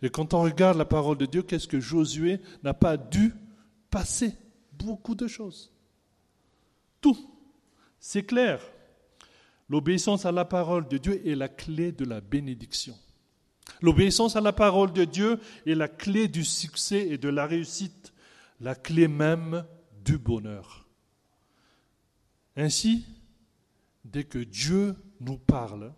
Et 0.00 0.10
quand 0.10 0.32
on 0.32 0.42
regarde 0.42 0.78
la 0.78 0.84
parole 0.84 1.18
de 1.18 1.26
Dieu, 1.26 1.42
qu'est-ce 1.42 1.66
que 1.66 1.80
Josué 1.80 2.40
n'a 2.62 2.72
pas 2.72 2.96
dû 2.96 3.34
passer? 3.90 4.32
Beaucoup 4.72 5.16
de 5.16 5.26
choses. 5.26 5.72
Tout. 7.00 7.18
C'est 7.98 8.22
clair. 8.22 8.60
L'obéissance 9.68 10.24
à 10.24 10.30
la 10.30 10.44
parole 10.44 10.86
de 10.86 10.98
Dieu 10.98 11.26
est 11.26 11.34
la 11.34 11.48
clé 11.48 11.90
de 11.90 12.04
la 12.04 12.20
bénédiction. 12.20 12.94
L'obéissance 13.82 14.36
à 14.36 14.40
la 14.40 14.52
parole 14.52 14.92
de 14.92 15.04
Dieu 15.04 15.40
est 15.66 15.74
la 15.74 15.88
clé 15.88 16.28
du 16.28 16.44
succès 16.44 17.08
et 17.08 17.18
de 17.18 17.28
la 17.28 17.46
réussite, 17.46 18.12
la 18.60 18.76
clé 18.76 19.08
même 19.08 19.64
du 20.04 20.16
bonheur. 20.16 20.86
Ainsi, 22.54 23.04
dès 24.04 24.22
que 24.22 24.38
Dieu 24.38 24.94
nous 25.18 25.38
parle, 25.38 25.92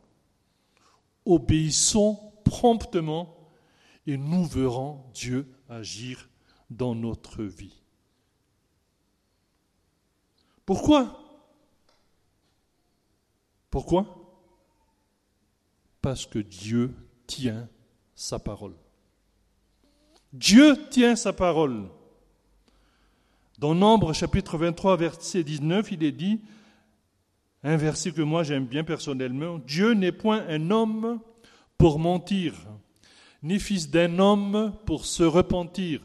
obéissons 1.26 2.18
promptement 2.46 3.36
et 4.06 4.16
nous 4.16 4.44
verrons 4.44 5.04
Dieu 5.12 5.46
agir 5.68 6.28
dans 6.70 6.94
notre 6.94 7.42
vie. 7.42 7.82
Pourquoi? 10.64 11.20
Pourquoi? 13.70 14.06
Parce 16.00 16.24
que 16.24 16.38
Dieu 16.38 16.94
tient 17.26 17.68
sa 18.14 18.38
parole. 18.38 18.74
Dieu 20.32 20.76
tient 20.90 21.16
sa 21.16 21.32
parole. 21.32 21.88
Dans 23.58 23.74
Nombre 23.74 24.12
chapitre 24.12 24.58
23, 24.58 24.96
verset 24.96 25.42
19, 25.42 25.92
il 25.92 26.04
est 26.04 26.12
dit, 26.12 26.40
un 27.62 27.76
verset 27.76 28.12
que 28.12 28.22
moi 28.22 28.42
j'aime 28.42 28.66
bien 28.66 28.84
personnellement, 28.84 29.58
Dieu 29.58 29.94
n'est 29.94 30.12
point 30.12 30.44
un 30.48 30.70
homme 30.70 31.20
pour 31.78 31.98
mentir, 31.98 32.54
ni 33.42 33.58
fils 33.60 33.90
d'un 33.90 34.18
homme 34.18 34.74
pour 34.86 35.04
se 35.06 35.22
repentir. 35.22 36.00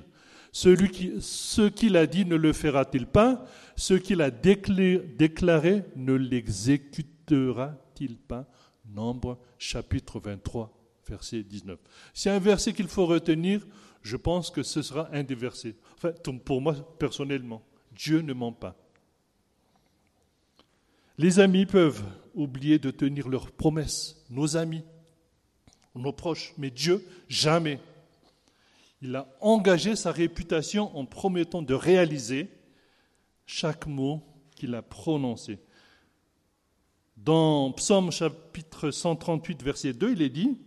Celui 0.52 0.90
qui, 0.90 1.14
ce 1.22 1.70
qu'il 1.70 1.96
a 1.96 2.06
dit 2.06 2.26
ne 2.26 2.36
le 2.36 2.52
fera-t-il 2.52 3.08
pas? 3.08 3.46
Ce 3.76 3.94
qu'il 3.94 4.22
a 4.22 4.32
déclaré 4.32 5.86
ne 5.96 6.12
l'exécutera-t-il 6.14 8.18
pas? 8.18 8.46
Nombre 8.86 9.40
chapitre 9.58 10.20
23, 10.20 10.78
verset 11.08 11.44
19. 11.44 11.80
C'est 12.14 12.30
un 12.30 12.40
verset 12.40 12.74
qu'il 12.74 12.90
faut 12.90 13.06
retenir, 13.06 13.66
je 14.02 14.18
pense 14.18 14.50
que 14.50 14.64
ce 14.64 14.82
sera 14.82 15.08
un 15.14 15.24
des 15.24 15.36
versets. 15.36 15.78
Enfin, 15.96 16.12
pour 16.44 16.60
moi 16.62 16.76
personnellement, 17.00 17.64
Dieu 17.94 18.20
ne 18.20 18.34
ment 18.34 18.52
pas. 18.52 18.76
Les 21.18 21.40
amis 21.40 21.66
peuvent 21.66 22.04
oublier 22.34 22.80
de 22.80 22.92
tenir 22.92 23.30
leurs 23.30 23.52
promesses, 23.52 24.26
nos 24.30 24.58
amis, 24.58 24.84
nos 25.96 26.14
proches, 26.14 26.54
mais 26.58 26.70
Dieu, 26.70 27.06
jamais. 27.28 27.80
Il 29.02 29.16
a 29.16 29.28
engagé 29.42 29.96
sa 29.96 30.12
réputation 30.12 30.96
en 30.98 31.06
promettant 31.06 31.62
de 31.62 31.74
réaliser 31.74 32.50
chaque 33.46 33.88
mot 33.88 34.22
qu'il 34.56 34.76
a 34.76 34.82
prononcé. 34.82 35.60
Dans 37.18 37.72
Psaume 37.74 38.12
chapitre 38.12 38.92
138, 38.92 39.64
verset 39.64 39.94
2, 39.94 40.14
il 40.14 40.22
est 40.22 40.30
dit, 40.30 40.58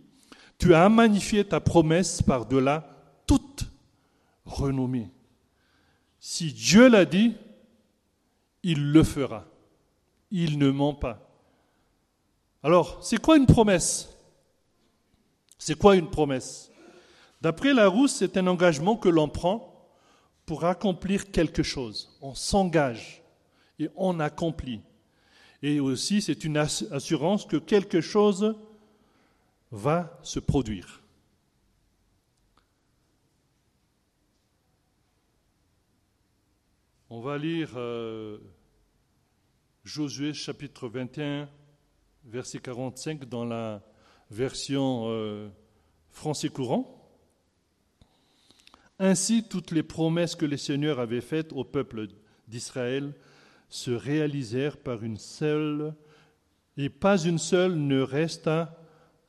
tu 0.57 0.73
as 0.73 0.87
magnifié 0.89 1.43
ta 1.43 1.59
promesse 1.59 2.21
par-delà 2.21 2.87
toute 3.27 3.65
renommée. 4.45 5.09
Si 6.19 6.53
Dieu 6.53 6.87
l'a 6.87 7.05
dit, 7.05 7.35
il 8.63 8.91
le 8.91 9.03
fera. 9.03 9.45
Il 10.31 10.57
ne 10.57 10.71
ment 10.71 10.93
pas. 10.93 11.29
Alors, 12.63 13.03
c'est 13.03 13.19
quoi 13.19 13.37
une 13.37 13.45
promesse? 13.45 14.14
C'est 15.65 15.79
quoi 15.79 15.95
une 15.95 16.11
promesse? 16.11 16.71
D'après 17.41 17.73
Larousse, 17.73 18.17
c'est 18.17 18.37
un 18.37 18.45
engagement 18.45 18.97
que 18.97 19.09
l'on 19.09 19.27
prend 19.27 19.89
pour 20.45 20.63
accomplir 20.63 21.31
quelque 21.31 21.63
chose. 21.63 22.15
On 22.21 22.35
s'engage 22.35 23.23
et 23.79 23.89
on 23.95 24.19
accomplit. 24.19 24.81
Et 25.63 25.79
aussi, 25.79 26.21
c'est 26.21 26.43
une 26.43 26.57
assurance 26.57 27.47
que 27.47 27.57
quelque 27.57 27.99
chose 27.99 28.55
va 29.71 30.19
se 30.21 30.37
produire. 30.39 31.01
On 37.09 37.21
va 37.21 37.39
lire 37.39 37.71
euh, 37.75 38.37
Josué 39.83 40.31
chapitre 40.35 40.87
21, 40.87 41.49
verset 42.23 42.59
45 42.59 43.25
dans 43.25 43.45
la 43.45 43.81
version 44.31 45.05
euh, 45.07 45.49
français 46.11 46.49
courant. 46.49 46.91
Ainsi, 48.99 49.43
toutes 49.43 49.71
les 49.71 49.83
promesses 49.83 50.35
que 50.35 50.45
le 50.45 50.57
Seigneur 50.57 50.99
avait 50.99 51.21
faites 51.21 51.51
au 51.53 51.63
peuple 51.63 52.07
d'Israël 52.47 53.13
se 53.69 53.91
réalisèrent 53.91 54.77
par 54.77 55.03
une 55.03 55.17
seule, 55.17 55.93
et 56.77 56.89
pas 56.89 57.17
une 57.17 57.39
seule 57.39 57.75
ne 57.75 57.99
resta 57.99 58.79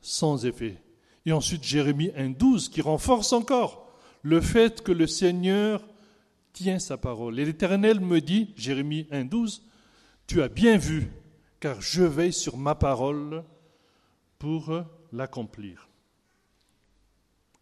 sans 0.01 0.45
effet. 0.45 0.81
Et 1.25 1.33
ensuite 1.33 1.63
Jérémie 1.63 2.11
1.12 2.17 2.69
qui 2.69 2.81
renforce 2.81 3.33
encore 3.33 3.87
le 4.21 4.39
fait 4.39 4.81
que 4.81 4.91
le 4.91 5.07
Seigneur 5.07 5.85
tient 6.53 6.79
sa 6.79 6.97
parole. 6.97 7.39
Et 7.39 7.45
l'Éternel 7.45 7.99
me 7.99 8.21
dit, 8.21 8.53
Jérémie 8.55 9.07
1.12, 9.11 9.61
tu 10.27 10.41
as 10.41 10.49
bien 10.49 10.77
vu, 10.77 11.11
car 11.59 11.81
je 11.81 12.03
veille 12.03 12.33
sur 12.33 12.57
ma 12.57 12.75
parole 12.75 13.43
pour 14.39 14.83
l'accomplir. 15.11 15.87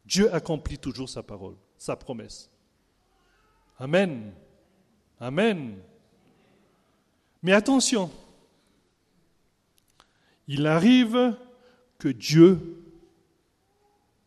Dieu 0.05 0.34
accomplit 0.34 0.77
toujours 0.77 1.10
sa 1.10 1.24
parole, 1.24 1.55
sa 1.77 1.96
promesse. 1.96 2.50
Amen. 3.79 4.34
Amen. 5.20 5.77
Mais 7.41 7.53
attention, 7.53 8.12
il 10.48 10.67
arrive 10.67 11.38
que 11.98 12.10
Dieu 12.10 12.84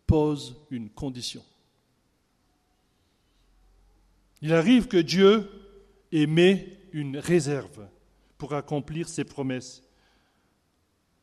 pose 0.07 0.57
une 0.71 0.89
condition. 0.89 1.45
Il 4.41 4.53
arrive 4.53 4.89
que 4.89 4.97
Dieu 4.97 5.51
émet 6.13 6.79
une 6.93 7.19
réserve 7.19 7.89
pour 8.39 8.55
accomplir 8.55 9.09
ses 9.09 9.25
promesses. 9.25 9.83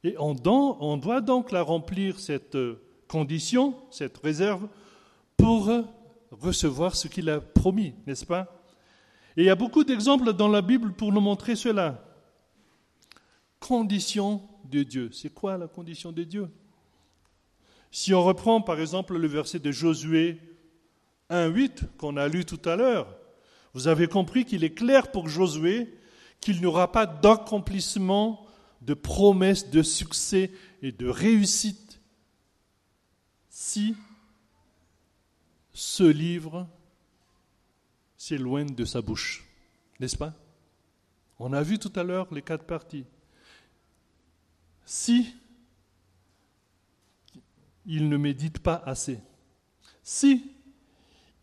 Et 0.06 0.16
on, 0.20 0.36
doit 0.36 1.20
donc 1.20 1.52
la 1.52 1.64
remplir, 1.64 2.20
cette 2.20 2.56
condition, 3.08 3.76
cette 3.90 4.20
réserve, 4.20 4.68
pour 5.36 5.72
recevoir 6.30 6.96
ce 6.96 7.08
qu'il 7.08 7.28
a 7.28 7.42
promis, 7.42 7.96
n'est-ce 8.06 8.24
pas? 8.24 8.62
Et 9.36 9.42
il 9.42 9.46
y 9.46 9.50
a 9.50 9.56
beaucoup 9.56 9.84
d'exemples 9.84 10.32
dans 10.34 10.48
la 10.48 10.62
Bible 10.62 10.94
pour 10.94 11.12
nous 11.12 11.22
montrer 11.22 11.56
cela. 11.56 12.06
Condition 13.60 14.44
de 14.66 14.84
Dieu. 14.84 15.10
C'est 15.12 15.34
quoi 15.34 15.58
la 15.58 15.68
condition 15.68 16.12
de 16.12 16.22
Dieu? 16.22 16.52
Si 17.90 18.14
on 18.14 18.24
reprend 18.24 18.62
par 18.62 18.80
exemple 18.80 19.18
le 19.18 19.28
verset 19.28 19.58
de 19.58 19.72
Josué 19.72 20.40
1.8 21.32 21.98
qu'on 21.98 22.16
a 22.18 22.28
lu 22.28 22.46
tout 22.46 22.62
à 22.70 22.76
l'heure, 22.76 23.08
vous 23.74 23.88
avez 23.88 24.06
compris 24.08 24.46
qu'il 24.46 24.64
est 24.64 24.76
clair 24.76 25.12
pour 25.12 25.30
Josué 25.30 25.98
qu'il 26.42 26.60
n'y 26.60 26.68
aura 26.68 26.92
pas 26.92 27.08
d'accomplissement 27.08 28.45
de 28.86 28.94
promesses 28.94 29.70
de 29.70 29.82
succès 29.82 30.52
et 30.82 30.92
de 30.92 31.08
réussite 31.08 32.00
si 33.50 33.96
ce 35.74 36.04
livre 36.04 36.68
s'éloigne 38.18 38.76
de 38.76 38.86
sa 38.86 39.02
bouche. 39.02 39.46
N'est-ce 40.00 40.18
pas? 40.18 40.34
On 41.40 41.52
a 41.52 41.64
vu 41.64 41.80
tout 41.80 41.92
à 41.96 42.04
l'heure 42.04 42.34
les 42.34 42.42
quatre 42.42 42.66
parties. 42.66 43.06
Si 44.86 45.34
il 47.86 48.08
ne 48.08 48.18
médite 48.18 48.60
pas 48.60 48.82
assez, 48.86 49.20
si 50.04 50.52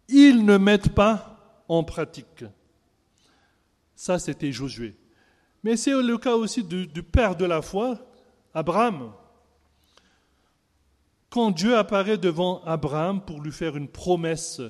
ils 0.09 0.45
ne 0.45 0.57
mettent 0.57 0.95
pas 0.95 1.65
en 1.69 1.83
pratique. 1.83 2.45
Ça, 3.97 4.19
c'était 4.19 4.53
Josué. 4.53 4.97
Mais 5.65 5.77
c'est 5.77 5.93
le 5.93 6.19
cas 6.19 6.35
aussi 6.35 6.65
du, 6.65 7.03
père 7.03 7.37
de 7.37 7.45
la 7.45 7.63
foi, 7.63 7.99
Abraham. 8.53 9.13
Quand 11.31 11.51
Dieu 11.51 11.77
apparaît 11.77 12.19
devant 12.19 12.63
Abraham 12.65 13.25
pour 13.25 13.41
lui 13.41 13.53
faire 13.53 13.77
une 13.77 13.89
promesse 13.89 14.61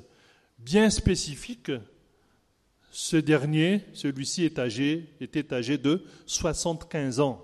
bien 0.58 0.90
spécifique, 0.90 1.72
ce 2.90 3.16
dernier, 3.16 3.80
celui-ci 3.94 4.44
est 4.44 4.58
âgé, 4.58 5.08
était 5.20 5.54
âgé 5.54 5.78
de 5.78 6.04
75 6.26 7.20
ans. 7.20 7.42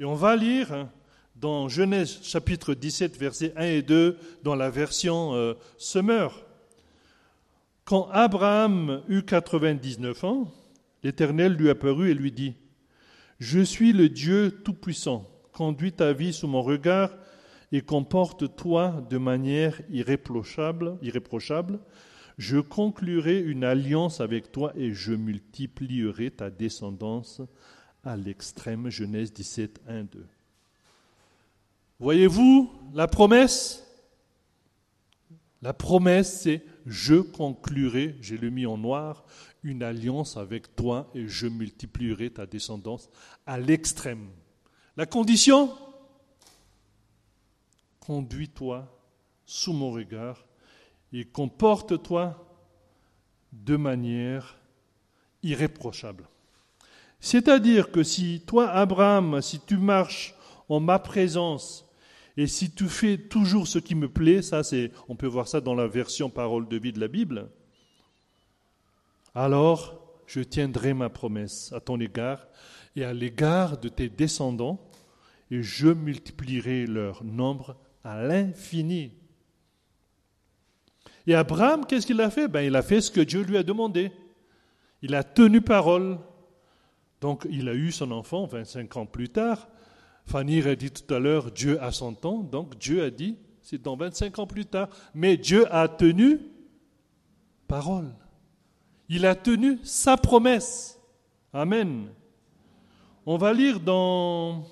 Et 0.00 0.04
on 0.06 0.14
va 0.14 0.34
lire 0.34 0.88
dans 1.36 1.68
Genèse 1.68 2.20
chapitre 2.22 2.72
17, 2.72 3.16
versets 3.18 3.52
1 3.56 3.64
et 3.64 3.82
2, 3.82 4.18
dans 4.42 4.54
la 4.54 4.70
version 4.70 5.34
euh. 5.34 5.54
Quand 7.84 8.08
Abraham 8.10 9.02
eut 9.08 9.22
99 9.22 10.24
ans, 10.24 10.52
l'Éternel 11.02 11.54
lui 11.54 11.68
apparut 11.68 12.10
et 12.10 12.14
lui 12.14 12.32
dit, 12.32 12.54
Je 13.40 13.60
suis 13.60 13.94
le 13.94 14.10
Dieu 14.10 14.60
Tout-Puissant, 14.64 15.26
conduis 15.52 15.92
ta 15.92 16.12
vie 16.12 16.34
sous 16.34 16.46
mon 16.46 16.60
regard 16.60 17.16
et 17.72 17.80
comporte-toi 17.80 19.06
de 19.08 19.16
manière 19.16 19.80
irréprochable. 19.88 21.80
Je 22.36 22.58
conclurai 22.58 23.40
une 23.40 23.64
alliance 23.64 24.20
avec 24.20 24.52
toi 24.52 24.74
et 24.76 24.92
je 24.92 25.14
multiplierai 25.14 26.30
ta 26.32 26.50
descendance 26.50 27.40
à 28.04 28.14
l'extrême. 28.14 28.90
Genèse 28.90 29.32
17, 29.32 29.80
1, 29.88 30.04
2. 30.04 30.26
Voyez-vous 31.98 32.70
la 32.92 33.08
promesse? 33.08 33.86
La 35.62 35.72
promesse, 35.72 36.40
c'est 36.42 36.62
je 36.84 37.16
conclurai, 37.16 38.16
j'ai 38.20 38.36
le 38.36 38.50
mis 38.50 38.66
en 38.66 38.76
noir, 38.76 39.24
une 39.62 39.82
alliance 39.82 40.36
avec 40.36 40.74
toi 40.74 41.10
et 41.14 41.26
je 41.28 41.46
multiplierai 41.46 42.30
ta 42.30 42.46
descendance 42.46 43.08
à 43.46 43.58
l'extrême. 43.58 44.28
La 44.96 45.06
condition? 45.06 45.72
Conduis-toi 48.00 48.88
sous 49.44 49.72
mon 49.72 49.90
regard 49.90 50.46
et 51.12 51.24
comporte-toi 51.24 52.46
de 53.52 53.76
manière 53.76 54.56
irréprochable. 55.42 56.28
C'est-à-dire 57.20 57.90
que 57.90 58.02
si 58.02 58.42
toi, 58.46 58.70
Abraham, 58.70 59.42
si 59.42 59.60
tu 59.60 59.76
marches 59.76 60.34
en 60.68 60.80
ma 60.80 60.98
présence 60.98 61.86
et 62.36 62.46
si 62.46 62.70
tu 62.70 62.88
fais 62.88 63.18
toujours 63.18 63.66
ce 63.66 63.78
qui 63.78 63.94
me 63.94 64.08
plaît, 64.08 64.40
ça 64.40 64.62
c'est, 64.62 64.92
on 65.08 65.16
peut 65.16 65.26
voir 65.26 65.48
ça 65.48 65.60
dans 65.60 65.74
la 65.74 65.86
version 65.86 66.30
parole 66.30 66.68
de 66.68 66.78
vie 66.78 66.92
de 66.92 67.00
la 67.00 67.08
Bible, 67.08 67.50
alors 69.34 70.00
je 70.26 70.40
tiendrai 70.40 70.94
ma 70.94 71.08
promesse 71.08 71.72
à 71.72 71.80
ton 71.80 71.98
égard 71.98 72.46
et 72.96 73.04
à 73.04 73.12
l'égard 73.12 73.78
de 73.78 73.88
tes 73.88 74.08
descendants, 74.08 74.80
et 75.50 75.62
je 75.62 75.88
multiplierai 75.88 76.86
leur 76.86 77.24
nombre 77.24 77.76
à 78.04 78.22
l'infini. 78.22 79.12
Et 81.26 81.34
Abraham, 81.34 81.86
qu'est-ce 81.86 82.06
qu'il 82.06 82.20
a 82.20 82.30
fait? 82.30 82.48
Ben, 82.48 82.62
Il 82.62 82.76
a 82.76 82.82
fait 82.82 83.00
ce 83.00 83.10
que 83.10 83.20
Dieu 83.20 83.42
lui 83.42 83.56
a 83.56 83.62
demandé. 83.62 84.12
Il 85.02 85.14
a 85.14 85.24
tenu 85.24 85.60
parole. 85.60 86.18
Donc 87.20 87.46
il 87.50 87.68
a 87.68 87.74
eu 87.74 87.92
son 87.92 88.10
enfant 88.12 88.46
25 88.46 88.96
ans 88.96 89.06
plus 89.06 89.28
tard. 89.28 89.68
Fanny 90.26 90.62
a 90.62 90.76
dit 90.76 90.90
tout 90.90 91.12
à 91.12 91.18
l'heure, 91.18 91.50
Dieu 91.50 91.82
a 91.82 91.90
son 91.90 92.14
temps, 92.14 92.38
donc 92.38 92.78
Dieu 92.78 93.02
a 93.02 93.10
dit, 93.10 93.36
c'est 93.62 93.82
dans 93.82 93.96
25 93.96 94.38
ans 94.38 94.46
plus 94.46 94.64
tard. 94.64 94.88
Mais 95.14 95.36
Dieu 95.36 95.66
a 95.74 95.88
tenu 95.88 96.40
parole. 97.66 98.12
Il 99.12 99.26
a 99.26 99.34
tenu 99.34 99.80
sa 99.82 100.16
promesse. 100.16 100.96
Amen. 101.52 102.12
On 103.26 103.36
va 103.38 103.52
lire 103.52 103.80
dans... 103.80 104.64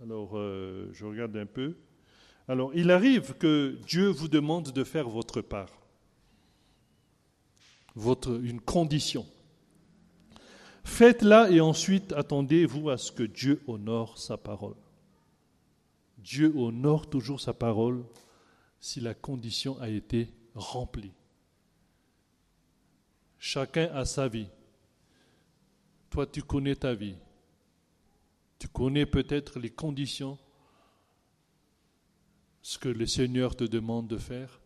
Alors, 0.00 0.38
euh, 0.38 0.90
je 0.92 1.04
regarde 1.04 1.36
un 1.36 1.44
peu. 1.44 1.76
Alors, 2.46 2.70
il 2.72 2.92
arrive 2.92 3.34
que 3.34 3.76
Dieu 3.88 4.10
vous 4.10 4.28
demande 4.28 4.70
de 4.70 4.84
faire 4.84 5.08
votre 5.08 5.40
part. 5.40 5.72
Une 7.96 8.60
condition. 8.60 9.26
Faites-la 10.84 11.50
et 11.50 11.60
ensuite 11.60 12.12
attendez-vous 12.12 12.90
à 12.90 12.96
ce 12.96 13.10
que 13.10 13.24
Dieu 13.24 13.60
honore 13.66 14.18
sa 14.18 14.36
parole. 14.36 14.76
Dieu 16.18 16.54
honore 16.56 17.10
toujours 17.10 17.40
sa 17.40 17.54
parole 17.54 18.04
si 18.78 19.00
la 19.00 19.14
condition 19.14 19.80
a 19.80 19.88
été 19.88 20.30
remplie. 20.54 21.12
Chacun 23.46 23.90
a 23.92 24.06
sa 24.06 24.26
vie. 24.26 24.48
Toi, 26.08 26.26
tu 26.26 26.42
connais 26.42 26.76
ta 26.76 26.94
vie. 26.94 27.14
Tu 28.58 28.68
connais 28.68 29.04
peut-être 29.04 29.58
les 29.58 29.68
conditions, 29.68 30.38
ce 32.62 32.78
que 32.78 32.88
le 32.88 33.04
Seigneur 33.04 33.54
te 33.54 33.64
demande 33.64 34.08
de 34.08 34.16
faire. 34.16 34.62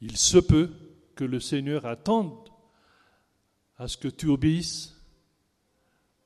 Il 0.00 0.16
se 0.16 0.38
peut 0.38 0.70
que 1.14 1.24
le 1.24 1.38
Seigneur 1.38 1.84
attende 1.84 2.48
à 3.76 3.88
ce 3.88 3.98
que 3.98 4.08
tu 4.08 4.28
obéisses 4.28 4.98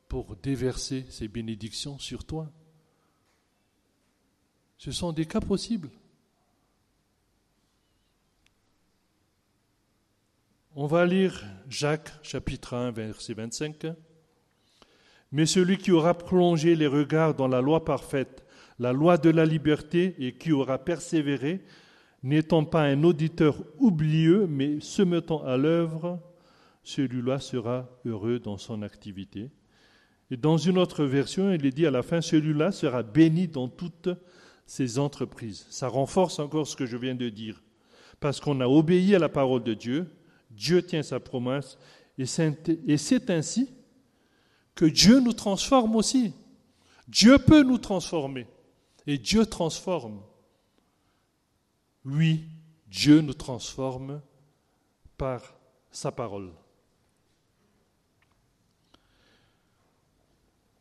pour 0.06 0.36
déverser 0.36 1.04
ses 1.10 1.26
bénédictions 1.26 1.98
sur 1.98 2.24
toi. 2.24 2.48
Ce 4.78 4.92
sont 4.92 5.12
des 5.12 5.26
cas 5.26 5.40
possibles. 5.40 5.90
On 10.78 10.86
va 10.86 11.06
lire 11.06 11.42
Jacques 11.70 12.12
chapitre 12.22 12.74
1 12.74 12.90
verset 12.90 13.32
25. 13.32 13.86
Mais 15.32 15.46
celui 15.46 15.78
qui 15.78 15.90
aura 15.90 16.12
plongé 16.12 16.76
les 16.76 16.86
regards 16.86 17.32
dans 17.32 17.48
la 17.48 17.62
loi 17.62 17.82
parfaite, 17.82 18.44
la 18.78 18.92
loi 18.92 19.16
de 19.16 19.30
la 19.30 19.46
liberté, 19.46 20.14
et 20.18 20.34
qui 20.34 20.52
aura 20.52 20.76
persévéré, 20.76 21.64
n'étant 22.22 22.62
pas 22.66 22.82
un 22.82 23.04
auditeur 23.04 23.56
oublieux, 23.78 24.46
mais 24.46 24.78
se 24.80 25.00
mettant 25.00 25.42
à 25.44 25.56
l'œuvre, 25.56 26.20
celui-là 26.82 27.40
sera 27.40 27.88
heureux 28.04 28.38
dans 28.38 28.58
son 28.58 28.82
activité. 28.82 29.48
Et 30.30 30.36
dans 30.36 30.58
une 30.58 30.76
autre 30.76 31.06
version, 31.06 31.50
il 31.54 31.64
est 31.64 31.72
dit 31.72 31.86
à 31.86 31.90
la 31.90 32.02
fin, 32.02 32.20
celui-là 32.20 32.70
sera 32.70 33.02
béni 33.02 33.48
dans 33.48 33.68
toutes 33.68 34.10
ses 34.66 34.98
entreprises. 34.98 35.64
Ça 35.70 35.88
renforce 35.88 36.38
encore 36.38 36.66
ce 36.66 36.76
que 36.76 36.84
je 36.84 36.98
viens 36.98 37.14
de 37.14 37.30
dire. 37.30 37.62
Parce 38.20 38.40
qu'on 38.40 38.60
a 38.60 38.68
obéi 38.68 39.14
à 39.14 39.18
la 39.18 39.30
parole 39.30 39.62
de 39.62 39.72
Dieu, 39.72 40.06
Dieu 40.56 40.82
tient 40.84 41.02
sa 41.02 41.20
promesse, 41.20 41.78
et 42.18 42.26
c'est 42.26 43.30
ainsi 43.30 43.70
que 44.74 44.86
Dieu 44.86 45.20
nous 45.20 45.34
transforme 45.34 45.94
aussi. 45.96 46.32
Dieu 47.06 47.38
peut 47.38 47.62
nous 47.62 47.78
transformer, 47.78 48.46
et 49.06 49.18
Dieu 49.18 49.46
transforme. 49.46 50.20
Oui, 52.04 52.44
Dieu 52.86 53.20
nous 53.20 53.34
transforme 53.34 54.20
par 55.16 55.42
sa 55.90 56.10
parole. 56.10 56.50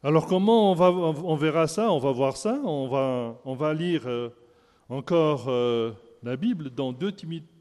Alors 0.03 0.27
comment 0.27 0.71
on, 0.71 0.75
va, 0.75 0.91
on 0.91 1.35
verra 1.35 1.67
ça 1.67 1.91
On 1.91 1.97
va 1.97 2.11
voir 2.11 2.38
ça. 2.38 2.61
On 2.63 2.88
va, 2.88 3.41
on 3.43 3.55
va 3.55 3.73
lire 3.73 4.03
euh, 4.05 4.29
encore 4.88 5.45
euh, 5.47 5.93
la 6.21 6.38
Bible 6.38 6.69
dans 6.69 6.93
2 6.93 7.11
Timothée 7.11 7.55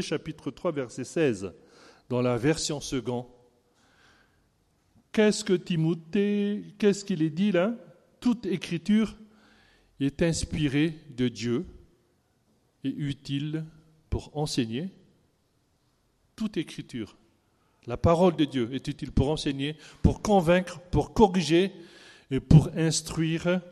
chapitre 0.00 0.50
3 0.50 0.72
verset 0.72 1.04
16, 1.04 1.52
dans 2.08 2.22
la 2.22 2.36
version 2.36 2.80
second. 2.80 3.26
Qu'est-ce 5.12 5.44
que 5.44 5.54
Timothée, 5.54 6.74
qu'est-ce 6.78 7.04
qu'il 7.04 7.22
est 7.22 7.30
dit 7.30 7.52
là? 7.52 7.74
Toute 8.20 8.46
écriture 8.46 9.16
est 10.00 10.22
inspirée 10.22 10.94
de 11.16 11.28
Dieu 11.28 11.66
et 12.84 12.90
utile 12.90 13.64
pour 14.10 14.36
enseigner. 14.36 14.90
Toute 16.36 16.56
écriture 16.56 17.16
la 17.88 17.96
parole 17.96 18.36
de 18.36 18.44
Dieu 18.44 18.68
est 18.74 18.86
utile 18.86 19.12
pour 19.12 19.30
enseigner, 19.30 19.74
pour 20.02 20.20
convaincre, 20.20 20.78
pour 20.90 21.14
corriger 21.14 21.72
et 22.30 22.38
pour 22.38 22.68
instruire 22.76 23.62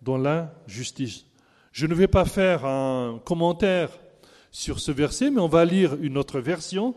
dans 0.00 0.16
la 0.16 0.54
justice. 0.66 1.26
Je 1.70 1.86
ne 1.86 1.94
vais 1.94 2.08
pas 2.08 2.24
faire 2.24 2.64
un 2.64 3.20
commentaire 3.26 3.90
sur 4.50 4.80
ce 4.80 4.92
verset, 4.92 5.30
mais 5.30 5.40
on 5.40 5.48
va 5.48 5.64
lire 5.64 5.96
une 6.00 6.18
autre 6.18 6.40
version, 6.40 6.94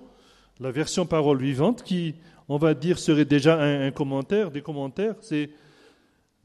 la 0.59 0.71
version 0.71 1.05
parole 1.05 1.41
vivante, 1.41 1.83
qui, 1.83 2.15
on 2.47 2.57
va 2.57 2.73
dire, 2.73 2.99
serait 2.99 3.25
déjà 3.25 3.61
un, 3.61 3.91
commentaire, 3.91 4.51
des 4.51 4.61
commentaires. 4.61 5.15
C'est 5.21 5.49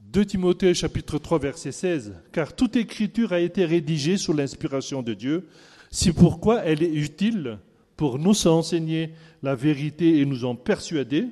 2 0.00 0.24
Timothée 0.24 0.74
chapitre 0.74 1.18
3 1.18 1.38
verset 1.38 1.72
16. 1.72 2.14
Car 2.32 2.54
toute 2.54 2.76
écriture 2.76 3.32
a 3.32 3.40
été 3.40 3.64
rédigée 3.64 4.16
sous 4.16 4.32
l'inspiration 4.32 5.02
de 5.02 5.14
Dieu. 5.14 5.48
C'est 5.90 6.12
pourquoi 6.12 6.62
elle 6.64 6.82
est 6.82 6.92
utile 6.92 7.58
pour 7.96 8.18
nous 8.18 8.46
enseigner 8.46 9.12
la 9.42 9.54
vérité 9.54 10.20
et 10.20 10.26
nous 10.26 10.44
en 10.44 10.54
persuader, 10.54 11.28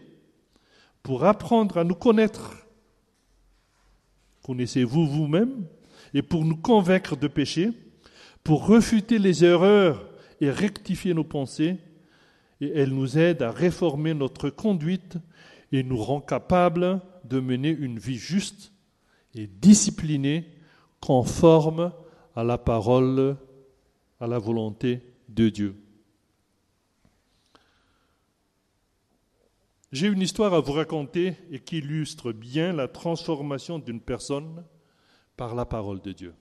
pour 1.02 1.24
apprendre 1.24 1.78
à 1.78 1.84
nous 1.84 1.94
connaître. 1.94 2.66
Connaissez-vous 4.42 5.06
vous-même? 5.06 5.66
Et 6.14 6.22
pour 6.22 6.44
nous 6.44 6.56
convaincre 6.56 7.16
de 7.16 7.28
péché, 7.28 7.70
pour 8.44 8.66
refuter 8.66 9.18
les 9.18 9.44
erreurs 9.44 10.07
et 10.40 10.50
rectifier 10.50 11.14
nos 11.14 11.24
pensées, 11.24 11.78
et 12.61 12.70
elle 12.74 12.90
nous 12.90 13.18
aide 13.18 13.42
à 13.42 13.50
réformer 13.50 14.14
notre 14.14 14.50
conduite 14.50 15.16
et 15.72 15.83
nous 15.83 15.96
rend 15.96 16.20
capables 16.20 17.00
de 17.24 17.40
mener 17.40 17.70
une 17.70 17.98
vie 17.98 18.18
juste 18.18 18.72
et 19.35 19.46
disciplinée, 19.46 20.46
conforme 21.00 21.92
à 22.37 22.44
la 22.44 22.59
parole, 22.59 23.37
à 24.20 24.26
la 24.26 24.38
volonté 24.38 25.00
de 25.28 25.48
Dieu. 25.48 25.76
J'ai 29.90 30.09
une 30.09 30.22
histoire 30.22 30.54
à 30.54 30.61
vous 30.61 30.72
raconter 30.72 31.37
et 31.50 31.61
qui 31.61 31.78
illustre 31.78 32.33
bien 32.33 32.72
la 32.72 32.88
transformation 32.88 33.78
d'une 33.78 34.00
personne 34.00 34.64
par 35.37 35.54
la 35.54 35.64
parole 35.64 36.00
de 36.00 36.12
Dieu. 36.12 36.35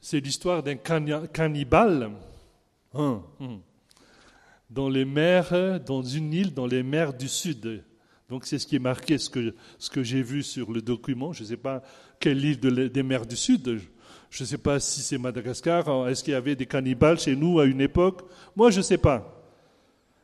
C'est 0.00 0.20
l'histoire 0.20 0.62
d'un 0.62 0.76
cannibale 0.76 2.10
hein, 2.94 3.22
hein, 3.40 3.60
dans 4.70 4.88
les 4.88 5.04
mers, 5.04 5.80
dans 5.80 6.02
une 6.02 6.32
île 6.32 6.54
dans 6.54 6.66
les 6.66 6.82
mers 6.82 7.12
du 7.12 7.28
Sud. 7.28 7.84
Donc 8.28 8.46
c'est 8.46 8.58
ce 8.58 8.66
qui 8.66 8.76
est 8.76 8.80
marqué, 8.80 9.18
ce 9.18 9.28
que, 9.28 9.54
ce 9.78 9.90
que 9.90 10.02
j'ai 10.02 10.22
vu 10.22 10.42
sur 10.42 10.72
le 10.72 10.80
document. 10.80 11.32
Je 11.32 11.42
ne 11.42 11.48
sais 11.48 11.56
pas 11.56 11.82
quelle 12.18 12.44
île 12.44 12.58
des 12.58 13.02
mers 13.02 13.26
du 13.26 13.36
Sud. 13.36 13.80
Je 14.30 14.42
ne 14.42 14.46
sais 14.46 14.58
pas 14.58 14.78
si 14.78 15.00
c'est 15.00 15.18
Madagascar. 15.18 16.08
Est-ce 16.08 16.22
qu'il 16.22 16.32
y 16.32 16.36
avait 16.36 16.54
des 16.54 16.66
cannibales 16.66 17.18
chez 17.18 17.34
nous 17.34 17.58
à 17.58 17.66
une 17.66 17.80
époque? 17.80 18.22
Moi, 18.54 18.70
je 18.70 18.78
ne 18.78 18.82
sais 18.82 18.98
pas. 18.98 19.36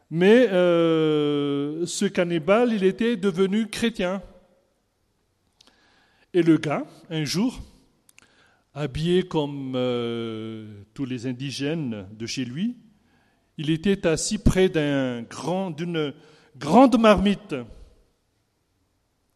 Mais 0.08 0.48
euh, 0.52 1.84
ce 1.84 2.04
cannibale, 2.04 2.72
il 2.72 2.84
était 2.84 3.16
devenu 3.16 3.66
chrétien. 3.66 4.22
Et 6.32 6.42
le 6.42 6.56
gars, 6.58 6.84
un 7.10 7.24
jour, 7.24 7.60
habillé 8.76 9.22
comme 9.22 9.72
euh, 9.74 10.82
tous 10.92 11.06
les 11.06 11.26
indigènes 11.26 12.06
de 12.12 12.26
chez 12.26 12.44
lui, 12.44 12.76
il 13.56 13.70
était 13.70 14.06
assis 14.06 14.36
près 14.36 14.68
d'un 14.68 15.22
grand, 15.22 15.70
d'une 15.70 16.12
grande 16.58 17.00
marmite. 17.00 17.54
Vous 17.54 17.64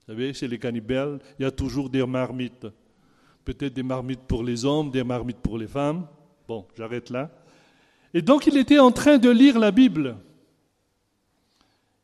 savez, 0.07 0.35
chez 0.35 0.47
les 0.47 0.59
cannibales, 0.59 1.21
il 1.39 1.43
y 1.43 1.47
a 1.47 1.51
toujours 1.51 1.89
des 1.89 2.05
marmites. 2.05 2.67
Peut-être 3.47 3.73
des 3.73 3.83
marmites 3.83 4.21
pour 4.29 4.45
les 4.45 4.67
hommes, 4.67 4.91
des 4.91 5.05
marmites 5.05 5.39
pour 5.39 5.57
les 5.57 5.69
femmes. 5.69 6.07
Bon, 6.47 6.67
j'arrête 6.77 7.09
là. 7.09 7.31
Et 8.13 8.21
donc 8.21 8.47
il 8.47 8.59
était 8.59 8.79
en 8.79 8.91
train 8.91 9.17
de 9.17 9.31
lire 9.31 9.59
la 9.59 9.71
Bible. 9.71 10.19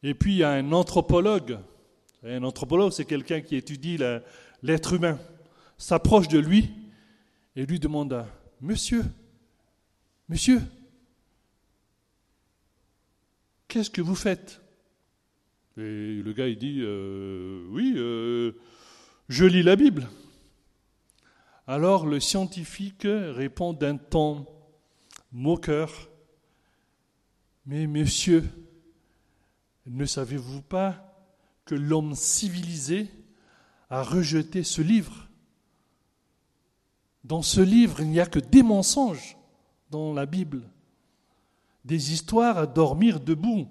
Et 0.02 0.14
puis 0.14 0.32
il 0.32 0.38
y 0.38 0.44
a 0.44 0.52
un 0.52 0.72
anthropologue. 0.72 1.58
Un 2.24 2.44
anthropologue, 2.44 2.92
c'est 2.92 3.04
quelqu'un 3.04 3.42
qui 3.42 3.56
étudie 3.56 3.98
l'être 4.62 4.94
humain. 4.94 5.18
S'approche 5.76 6.28
de 6.28 6.38
lui 6.38 6.70
et 7.56 7.64
lui 7.64 7.80
demande 7.80 8.24
Monsieur, 8.60 9.04
monsieur, 10.28 10.62
qu'est-ce 13.66 13.90
que 13.90 14.02
vous 14.02 14.14
faites? 14.14 14.60
Et 15.78 16.22
le 16.22 16.32
gars, 16.32 16.50
dit 16.54 16.80
euh, 16.80 17.66
Oui, 17.68 17.94
euh, 17.96 18.52
je 19.28 19.44
lis 19.44 19.62
la 19.62 19.76
Bible. 19.76 20.08
Alors 21.66 22.06
le 22.06 22.20
scientifique 22.20 23.02
répond 23.04 23.72
d'un 23.72 23.96
ton 23.96 24.46
moqueur 25.32 26.08
Mais 27.66 27.86
monsieur, 27.86 28.44
ne 29.86 30.04
savez-vous 30.04 30.62
pas 30.62 31.02
que 31.64 31.74
l'homme 31.74 32.14
civilisé 32.14 33.08
a 33.90 34.02
rejeté 34.02 34.62
ce 34.62 34.80
livre? 34.80 35.25
Dans 37.26 37.42
ce 37.42 37.60
livre, 37.60 38.02
il 38.02 38.08
n'y 38.10 38.20
a 38.20 38.26
que 38.26 38.38
des 38.38 38.62
mensonges 38.62 39.36
dans 39.90 40.14
la 40.14 40.26
Bible, 40.26 40.62
des 41.84 42.12
histoires 42.12 42.56
à 42.56 42.66
dormir 42.66 43.18
debout. 43.18 43.68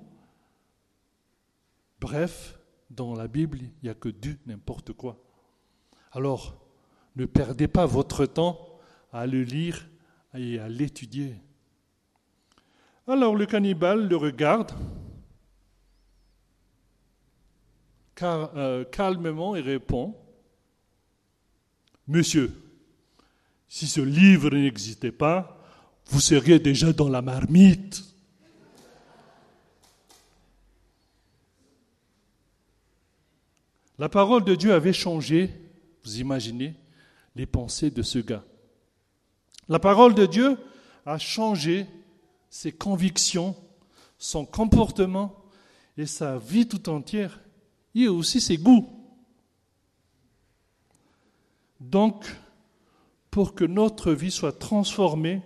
Bref, 2.02 2.60
dans 2.89 3.15
la 3.15 3.30
Bible, 3.30 3.60
il 3.62 3.72
n'y 3.84 3.89
a 3.89 3.94
que 3.94 4.10
du 4.10 4.38
n'importe 4.46 4.91
quoi. 4.91 5.18
Alors, 6.12 6.58
ne 7.15 7.26
perdez 7.26 7.70
pas 7.70 7.86
votre 7.86 8.26
temps 8.26 8.78
à 9.13 9.26
le 9.26 9.44
lire 9.44 9.88
et 10.34 10.60
à 10.60 10.68
l'étudier. 10.68 11.36
Alors 13.08 13.38
le 13.38 13.46
cannibale 13.46 14.10
le 14.10 14.18
regarde 14.18 14.74
euh, 18.22 18.84
calmement 18.84 19.56
et 19.56 19.62
répond, 19.62 20.13
Monsieur, 22.08 22.52
si 23.76 23.88
ce 23.88 24.00
livre 24.00 24.52
n'existait 24.52 25.12
pas, 25.12 25.62
vous 26.06 26.22
seriez 26.22 26.60
déjà 26.60 26.94
dans 26.94 27.10
la 27.10 27.22
marmite. 27.22 28.06
La 34.00 34.08
parole 34.08 34.46
de 34.46 34.56
Dieu 34.56 34.74
avait 34.74 34.94
changé, 34.94 35.50
vous 36.06 36.22
imaginez, 36.22 36.76
les 37.36 37.46
pensées 37.46 37.92
de 37.92 38.02
ce 38.02 38.20
gars. 38.20 38.46
La 39.68 39.80
parole 39.80 40.16
de 40.16 40.26
Dieu 40.26 40.58
a 41.06 41.18
changé 41.18 41.86
ses 42.50 42.72
convictions, 42.72 43.58
son 44.18 44.46
comportement 44.46 45.44
et 45.98 46.06
sa 46.06 46.38
vie 46.38 46.66
tout 46.66 46.88
entière 46.88 47.42
a 47.94 48.08
aussi 48.10 48.40
ses 48.40 48.56
goûts. 48.56 48.88
Donc, 51.82 52.26
pour 53.36 53.54
que 53.54 53.65
notre 53.65 54.13
vie 54.13 54.32
soit 54.32 54.58
transformée, 54.58 55.41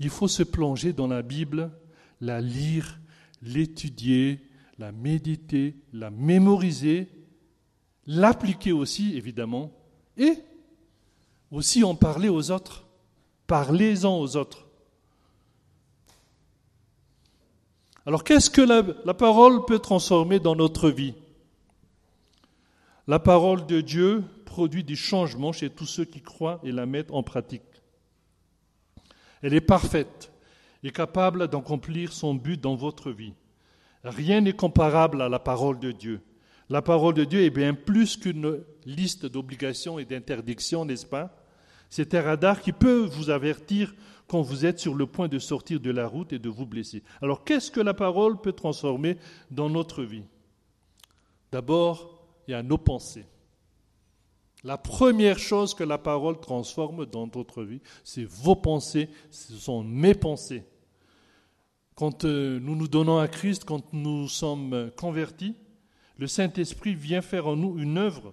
il 0.00 0.10
faut 0.10 0.26
se 0.26 0.42
plonger 0.42 0.92
dans 0.92 1.06
la 1.06 1.22
Bible, 1.22 1.70
la 2.20 2.40
lire, 2.40 2.98
l'étudier, 3.40 4.40
la 4.78 4.90
méditer, 4.90 5.76
la 5.92 6.10
mémoriser, 6.10 7.08
l'appliquer 8.08 8.72
aussi, 8.72 9.16
évidemment, 9.16 9.70
et 10.16 10.34
aussi 11.52 11.84
en 11.84 11.94
parler 11.94 12.28
aux 12.28 12.50
autres. 12.50 12.84
Parlez-en 13.46 14.18
aux 14.18 14.36
autres. 14.36 14.66
Alors 18.06 18.24
qu'est-ce 18.24 18.50
que 18.50 18.60
la, 18.60 18.82
la, 19.04 19.14
parole 19.14 19.64
peut 19.66 19.78
transformer 19.78 20.40
dans 20.40 20.56
notre 20.56 20.90
vie? 20.90 21.14
La 23.06 23.18
parole 23.18 23.66
de 23.66 23.80
Dieu 23.80 24.24
produit 24.44 24.84
des 24.84 24.96
changements 24.96 25.52
chez 25.52 25.70
tous 25.70 25.86
ceux 25.86 26.04
qui 26.04 26.20
croient 26.20 26.60
et 26.62 26.72
la 26.72 26.86
mettent 26.86 27.10
en 27.10 27.22
pratique. 27.22 27.62
Elle 29.42 29.54
est 29.54 29.60
parfaite 29.60 30.32
et 30.82 30.90
capable 30.90 31.48
d'accomplir 31.48 32.12
son 32.12 32.34
but 32.34 32.60
dans 32.60 32.76
votre 32.76 33.10
vie. 33.10 33.34
Rien 34.04 34.40
n'est 34.40 34.52
comparable 34.52 35.22
à 35.22 35.28
la 35.28 35.38
parole 35.38 35.78
de 35.78 35.92
Dieu. 35.92 36.20
La 36.68 36.82
parole 36.82 37.14
de 37.14 37.24
Dieu 37.24 37.42
est 37.42 37.50
bien 37.50 37.74
plus 37.74 38.16
qu'une 38.16 38.62
liste 38.84 39.26
d'obligations 39.26 39.98
et 39.98 40.04
d'interdictions, 40.04 40.84
n'est-ce 40.84 41.06
pas? 41.06 41.36
C'est 41.90 42.14
un 42.14 42.22
radar 42.22 42.62
qui 42.62 42.72
peut 42.72 43.04
vous 43.04 43.30
avertir 43.30 43.94
quand 44.26 44.40
vous 44.40 44.64
êtes 44.64 44.78
sur 44.78 44.94
le 44.94 45.06
point 45.06 45.28
de 45.28 45.38
sortir 45.38 45.78
de 45.78 45.90
la 45.90 46.06
route 46.06 46.32
et 46.32 46.38
de 46.38 46.48
vous 46.48 46.64
blesser. 46.64 47.02
Alors 47.20 47.44
qu'est-ce 47.44 47.70
que 47.70 47.80
la 47.80 47.94
parole 47.94 48.40
peut 48.40 48.52
transformer 48.52 49.18
dans 49.50 49.68
notre 49.68 50.02
vie? 50.02 50.24
D'abord, 51.50 52.11
et 52.48 52.54
à 52.54 52.62
nos 52.62 52.78
pensées. 52.78 53.26
La 54.64 54.78
première 54.78 55.38
chose 55.38 55.74
que 55.74 55.82
la 55.82 55.98
parole 55.98 56.38
transforme 56.38 57.06
dans 57.06 57.26
notre 57.26 57.64
vie, 57.64 57.80
c'est 58.04 58.24
vos 58.24 58.54
pensées, 58.54 59.08
ce 59.30 59.54
sont 59.54 59.82
mes 59.82 60.14
pensées. 60.14 60.64
Quand 61.96 62.24
euh, 62.24 62.60
nous 62.60 62.76
nous 62.76 62.88
donnons 62.88 63.18
à 63.18 63.28
Christ, 63.28 63.64
quand 63.64 63.92
nous 63.92 64.28
sommes 64.28 64.90
convertis, 64.96 65.56
le 66.16 66.26
Saint-Esprit 66.26 66.94
vient 66.94 67.22
faire 67.22 67.48
en 67.48 67.56
nous 67.56 67.78
une 67.78 67.98
œuvre 67.98 68.32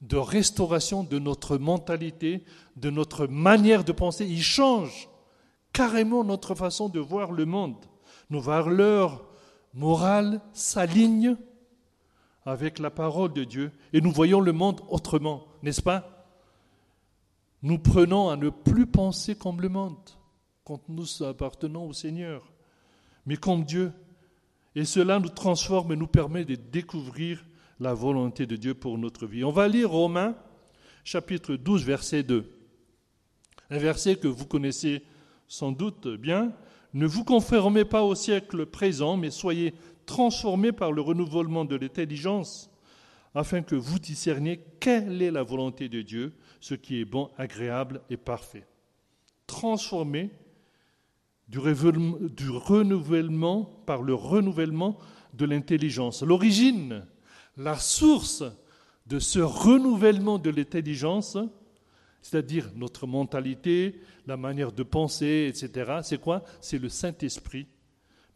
de 0.00 0.16
restauration 0.16 1.02
de 1.02 1.18
notre 1.18 1.56
mentalité, 1.56 2.44
de 2.76 2.90
notre 2.90 3.26
manière 3.26 3.84
de 3.84 3.92
penser. 3.92 4.26
Il 4.26 4.42
change 4.42 5.08
carrément 5.72 6.24
notre 6.24 6.54
façon 6.54 6.88
de 6.88 7.00
voir 7.00 7.32
le 7.32 7.46
monde. 7.46 7.84
Nos 8.30 8.40
valeurs 8.40 9.24
morales 9.72 10.40
s'alignent 10.52 11.36
avec 12.44 12.78
la 12.78 12.90
parole 12.90 13.32
de 13.32 13.44
Dieu 13.44 13.72
et 13.92 14.00
nous 14.00 14.12
voyons 14.12 14.40
le 14.40 14.52
monde 14.52 14.80
autrement, 14.88 15.46
n'est-ce 15.62 15.82
pas? 15.82 16.26
Nous 17.62 17.78
prenons 17.78 18.28
à 18.28 18.36
ne 18.36 18.50
plus 18.50 18.86
penser 18.86 19.34
comme 19.34 19.60
le 19.60 19.70
monde, 19.70 19.96
quand 20.64 20.88
nous 20.88 21.22
appartenons 21.22 21.88
au 21.88 21.92
Seigneur, 21.92 22.52
mais 23.24 23.36
comme 23.36 23.64
Dieu. 23.64 23.92
Et 24.74 24.84
cela 24.84 25.18
nous 25.18 25.30
transforme 25.30 25.92
et 25.92 25.96
nous 25.96 26.06
permet 26.06 26.44
de 26.44 26.56
découvrir 26.56 27.44
la 27.80 27.94
volonté 27.94 28.44
de 28.44 28.56
Dieu 28.56 28.74
pour 28.74 28.98
notre 28.98 29.26
vie. 29.26 29.44
On 29.44 29.52
va 29.52 29.68
lire 29.68 29.90
Romains 29.90 30.36
chapitre 31.04 31.54
12, 31.54 31.84
verset 31.84 32.22
2. 32.22 32.50
Un 33.70 33.78
verset 33.78 34.16
que 34.16 34.28
vous 34.28 34.46
connaissez 34.46 35.02
sans 35.48 35.72
doute 35.72 36.08
bien. 36.08 36.52
Ne 36.92 37.06
vous 37.06 37.24
conformez 37.24 37.84
pas 37.84 38.02
au 38.02 38.14
siècle 38.14 38.66
présent, 38.66 39.16
mais 39.16 39.30
soyez 39.30 39.74
transformés 40.04 40.72
par 40.72 40.92
le 40.92 41.00
renouvellement 41.00 41.64
de 41.64 41.76
l'intelligence, 41.76 42.70
afin 43.34 43.62
que 43.62 43.74
vous 43.74 43.98
discerniez 43.98 44.64
quelle 44.80 45.20
est 45.20 45.30
la 45.30 45.42
volonté 45.42 45.88
de 45.88 46.02
Dieu, 46.02 46.34
ce 46.60 46.74
qui 46.74 47.00
est 47.00 47.04
bon, 47.04 47.30
agréable 47.36 48.00
et 48.10 48.16
parfait. 48.16 48.66
Transformés 49.46 50.30
du, 51.48 51.58
du 51.58 52.50
renouvellement 52.50 53.64
par 53.86 54.02
le 54.02 54.14
renouvellement 54.14 54.98
de 55.34 55.44
l'intelligence. 55.44 56.22
L'origine, 56.22 57.04
la 57.56 57.76
source 57.76 58.44
de 59.06 59.18
ce 59.18 59.40
renouvellement 59.40 60.38
de 60.38 60.50
l'intelligence, 60.50 61.36
c'est-à-dire 62.22 62.70
notre 62.74 63.06
mentalité, 63.06 64.00
la 64.26 64.36
manière 64.36 64.72
de 64.72 64.82
penser, 64.82 65.46
etc. 65.48 65.98
C'est 66.02 66.20
quoi? 66.20 66.42
C'est 66.60 66.78
le 66.78 66.88
Saint-Esprit 66.88 67.66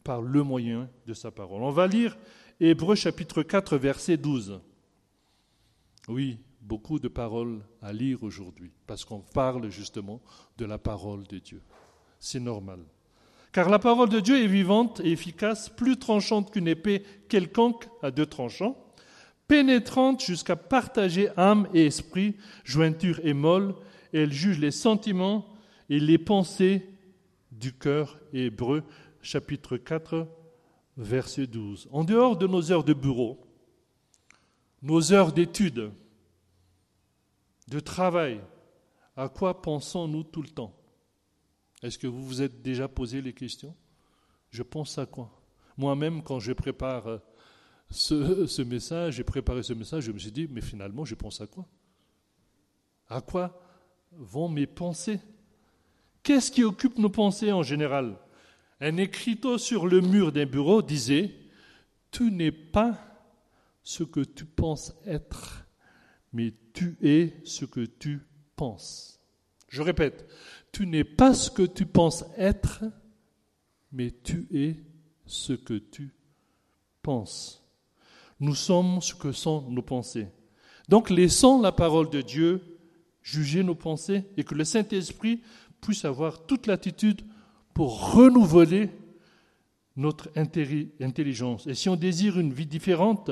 par 0.09 0.23
le 0.23 0.42
moyen 0.42 0.88
de 1.07 1.12
sa 1.12 1.31
parole. 1.31 1.62
On 1.62 1.71
va 1.71 1.87
lire 1.87 2.16
Hébreu 2.61 2.94
chapitre 2.94 3.42
4, 3.42 3.77
verset 3.77 4.16
12. 4.16 4.59
Oui, 6.09 6.38
beaucoup 6.62 6.99
de 6.99 7.09
paroles 7.09 7.61
à 7.83 7.92
lire 7.92 8.23
aujourd'hui, 8.23 8.73
parce 8.87 9.05
qu'on 9.05 9.21
parle 9.21 9.68
justement 9.68 10.23
de 10.57 10.64
la 10.64 10.79
parole 10.79 11.27
de 11.27 11.37
Dieu. 11.37 11.61
C'est 12.18 12.40
normal. 12.40 12.79
Car 13.53 13.68
la 13.68 13.79
parole 13.79 14.09
de 14.09 14.21
Dieu 14.21 14.42
est 14.42 14.47
vivante 14.47 15.03
et 15.05 15.12
efficace, 15.12 15.68
plus 15.68 15.99
tranchante 15.99 16.53
qu'une 16.53 16.68
épée 16.68 17.03
quelconque 17.29 17.87
à 18.01 18.11
deux 18.11 18.25
tranchants 18.25 18.79
pénétrante 19.47 20.25
jusqu'à 20.25 20.57
partager 20.57 21.29
âme 21.37 21.68
et 21.75 21.85
esprit, 21.85 22.35
jointure 22.64 23.21
et 23.25 23.35
molle, 23.35 23.75
elle 24.14 24.33
juge 24.33 24.59
les 24.59 24.71
sentiments 24.71 25.47
et 25.90 26.01
les 26.01 26.16
pensées 26.16 26.87
du 27.53 27.75
cœur. 27.75 28.18
Hébreu, 28.33 28.83
chapitre 29.29 29.77
4, 29.77 30.27
verset 30.97 31.47
12. 31.47 31.88
En 31.93 32.03
dehors 32.03 32.38
de 32.38 32.47
nos 32.47 32.73
heures 32.73 32.83
de 32.83 32.95
bureau, 32.95 33.38
nos 34.81 35.12
heures 35.12 35.35
d'études, 35.35 35.93
de 37.69 37.79
travail, 37.79 38.41
à 39.17 39.29
quoi 39.29 39.61
pensons-nous 39.61 40.25
tout 40.25 40.41
le 40.41 40.49
temps? 40.49 40.75
Est-ce 41.83 41.99
que 41.99 42.07
vous 42.07 42.25
vous 42.25 42.41
êtes 42.41 42.62
déjà 42.62 42.88
posé 42.88 43.21
les 43.21 43.35
questions? 43.35 43.77
Je 44.51 44.62
pense 44.62 44.97
à 44.97 45.05
quoi? 45.05 45.31
Moi-même, 45.77 46.23
quand 46.23 46.41
je 46.41 46.55
prépare 46.55 47.07
euh, 47.07 47.19
ce, 47.91 48.62
message, 48.62 49.17
j'ai 49.17 49.25
préparé 49.25 49.62
ce 49.62 49.75
message, 49.75 50.05
je 50.05 50.12
me 50.12 50.19
suis 50.19 50.33
dit, 50.33 50.49
mais 50.51 50.62
finalement, 50.62 51.05
je 51.05 51.14
pense 51.14 51.43
à 51.43 51.47
quoi? 51.47 51.67
À 53.09 53.21
quoi 53.21 53.61
vont 54.12 54.49
mes 54.49 54.67
pensées? 54.67 55.21
Qu'est-ce 56.23 56.51
qui 56.51 56.64
occupe 56.64 56.97
nos 56.97 57.11
pensées 57.11 57.53
en 57.53 57.62
général? 57.62 58.17
Un 58.81 58.97
écriteau 58.97 59.59
sur 59.59 59.87
le 59.87 60.01
mur 60.01 60.33
d'un 60.33 60.47
bureau 60.47 60.83
disait, 60.83 61.35
tu 62.11 62.31
n'es 62.31 62.53
pas 62.53 62.99
ce 63.83 64.05
que 64.05 64.21
tu 64.21 64.45
penses 64.45 64.95
être, 65.05 65.67
mais 66.33 66.55
tu 66.73 66.97
es 67.03 67.35
ce 67.45 67.64
que 67.64 67.85
tu 67.85 68.21
penses. 68.55 69.21
Je 69.69 69.83
répète, 69.83 70.29
tu 70.73 70.87
n'es 70.87 71.05
pas 71.05 71.35
ce 71.35 71.51
que 71.51 71.62
tu 71.62 71.87
penses 71.87 72.25
être, 72.37 72.85
mais 73.91 74.14
tu 74.23 74.47
es 74.53 74.77
ce 75.27 75.53
que 75.53 75.75
tu 75.75 76.14
penses. 77.03 77.64
Nous 78.41 78.55
sommes 78.55 79.01
ce 79.01 79.14
que 79.14 79.33
sont 79.33 79.69
nos 79.71 79.83
pensées. 79.83 80.29
Donc 80.88 81.11
laissons 81.11 81.61
la 81.61 81.73
parole 81.73 82.11
de 82.11 82.23
Dieu 82.23 82.79
juger 83.23 83.62
nos 83.62 83.75
pensées 83.75 84.25
et 84.37 84.45
que 84.45 84.55
le 84.55 84.64
Saint-Esprit 84.64 85.43
puisse 85.81 86.05
avoir 86.05 86.47
toute 86.47 86.67
l'attitude 86.67 87.23
pour 87.79 88.11
renouveler 88.11 88.91
notre 89.95 90.31
intelligence. 90.35 91.69
Et 91.69 91.75
si 91.75 91.88
on 91.88 91.95
désire 91.95 92.37
une 92.37 92.53
vie 92.53 92.67
différente, 92.67 93.31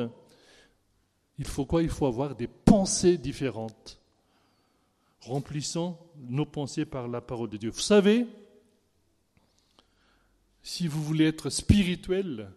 il 1.36 1.44
faut 1.44 1.66
quoi? 1.66 1.82
Il 1.82 1.88
faut 1.88 2.06
avoir 2.06 2.36
des 2.36 2.46
pensées 2.46 3.18
différentes. 3.18 4.00
Remplissons 5.22 5.98
nos 6.28 6.46
pensées 6.46 6.84
par 6.84 7.08
la 7.08 7.20
parole 7.20 7.50
de 7.50 7.56
Dieu. 7.56 7.70
Vous 7.70 7.80
savez, 7.80 8.24
si 10.62 10.86
vous 10.86 11.02
voulez 11.02 11.24
être 11.24 11.50
spirituel, 11.50 12.48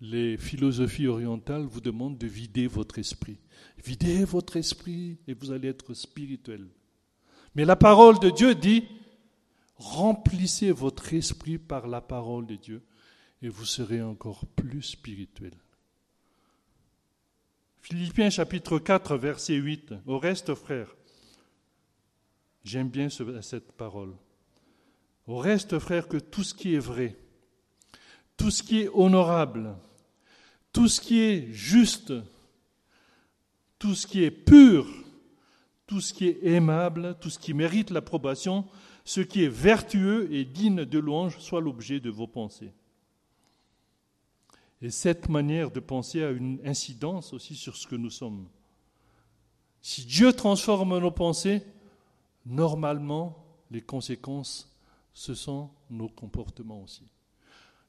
les 0.00 0.36
philosophies 0.36 1.06
orientales 1.06 1.62
vous 1.62 1.80
demandent 1.80 2.18
de 2.18 2.26
vider 2.26 2.66
votre 2.66 2.98
esprit. 2.98 3.38
Videz 3.84 4.24
votre 4.24 4.56
esprit 4.56 5.18
et 5.28 5.34
vous 5.34 5.52
allez 5.52 5.68
être 5.68 5.94
spirituel. 5.94 6.66
Mais 7.56 7.64
la 7.64 7.74
parole 7.74 8.18
de 8.18 8.28
Dieu 8.28 8.54
dit, 8.54 8.84
remplissez 9.76 10.72
votre 10.72 11.14
esprit 11.14 11.56
par 11.56 11.86
la 11.86 12.02
parole 12.02 12.44
de 12.44 12.54
Dieu 12.54 12.82
et 13.40 13.48
vous 13.48 13.64
serez 13.64 14.02
encore 14.02 14.44
plus 14.44 14.82
spirituel. 14.82 15.54
Philippiens 17.80 18.28
chapitre 18.28 18.78
4, 18.78 19.16
verset 19.16 19.54
8. 19.54 19.94
Au 20.04 20.18
reste, 20.18 20.54
frères, 20.54 20.94
j'aime 22.62 22.90
bien 22.90 23.08
cette 23.08 23.72
parole. 23.72 24.12
Au 25.26 25.38
reste, 25.38 25.78
frères, 25.78 26.08
que 26.08 26.18
tout 26.18 26.44
ce 26.44 26.52
qui 26.52 26.74
est 26.74 26.78
vrai, 26.78 27.16
tout 28.36 28.50
ce 28.50 28.62
qui 28.62 28.80
est 28.80 28.90
honorable, 28.92 29.74
tout 30.74 30.88
ce 30.88 31.00
qui 31.00 31.20
est 31.20 31.50
juste, 31.52 32.12
tout 33.78 33.94
ce 33.94 34.06
qui 34.06 34.24
est 34.24 34.30
pur, 34.30 34.86
tout 35.86 36.00
ce 36.00 36.12
qui 36.12 36.26
est 36.26 36.44
aimable, 36.44 37.16
tout 37.20 37.30
ce 37.30 37.38
qui 37.38 37.54
mérite 37.54 37.90
l'approbation, 37.90 38.64
ce 39.04 39.20
qui 39.20 39.44
est 39.44 39.48
vertueux 39.48 40.32
et 40.32 40.44
digne 40.44 40.84
de 40.84 40.98
louange 40.98 41.38
soit 41.38 41.60
l'objet 41.60 42.00
de 42.00 42.10
vos 42.10 42.26
pensées. 42.26 42.72
Et 44.82 44.90
cette 44.90 45.28
manière 45.28 45.70
de 45.70 45.80
penser 45.80 46.22
a 46.22 46.30
une 46.30 46.60
incidence 46.64 47.32
aussi 47.32 47.54
sur 47.54 47.76
ce 47.76 47.86
que 47.86 47.96
nous 47.96 48.10
sommes. 48.10 48.46
Si 49.80 50.04
Dieu 50.04 50.32
transforme 50.32 50.98
nos 50.98 51.10
pensées, 51.10 51.62
normalement, 52.44 53.44
les 53.70 53.80
conséquences, 53.80 54.76
ce 55.14 55.34
sont 55.34 55.70
nos 55.88 56.08
comportements 56.08 56.82
aussi. 56.82 57.04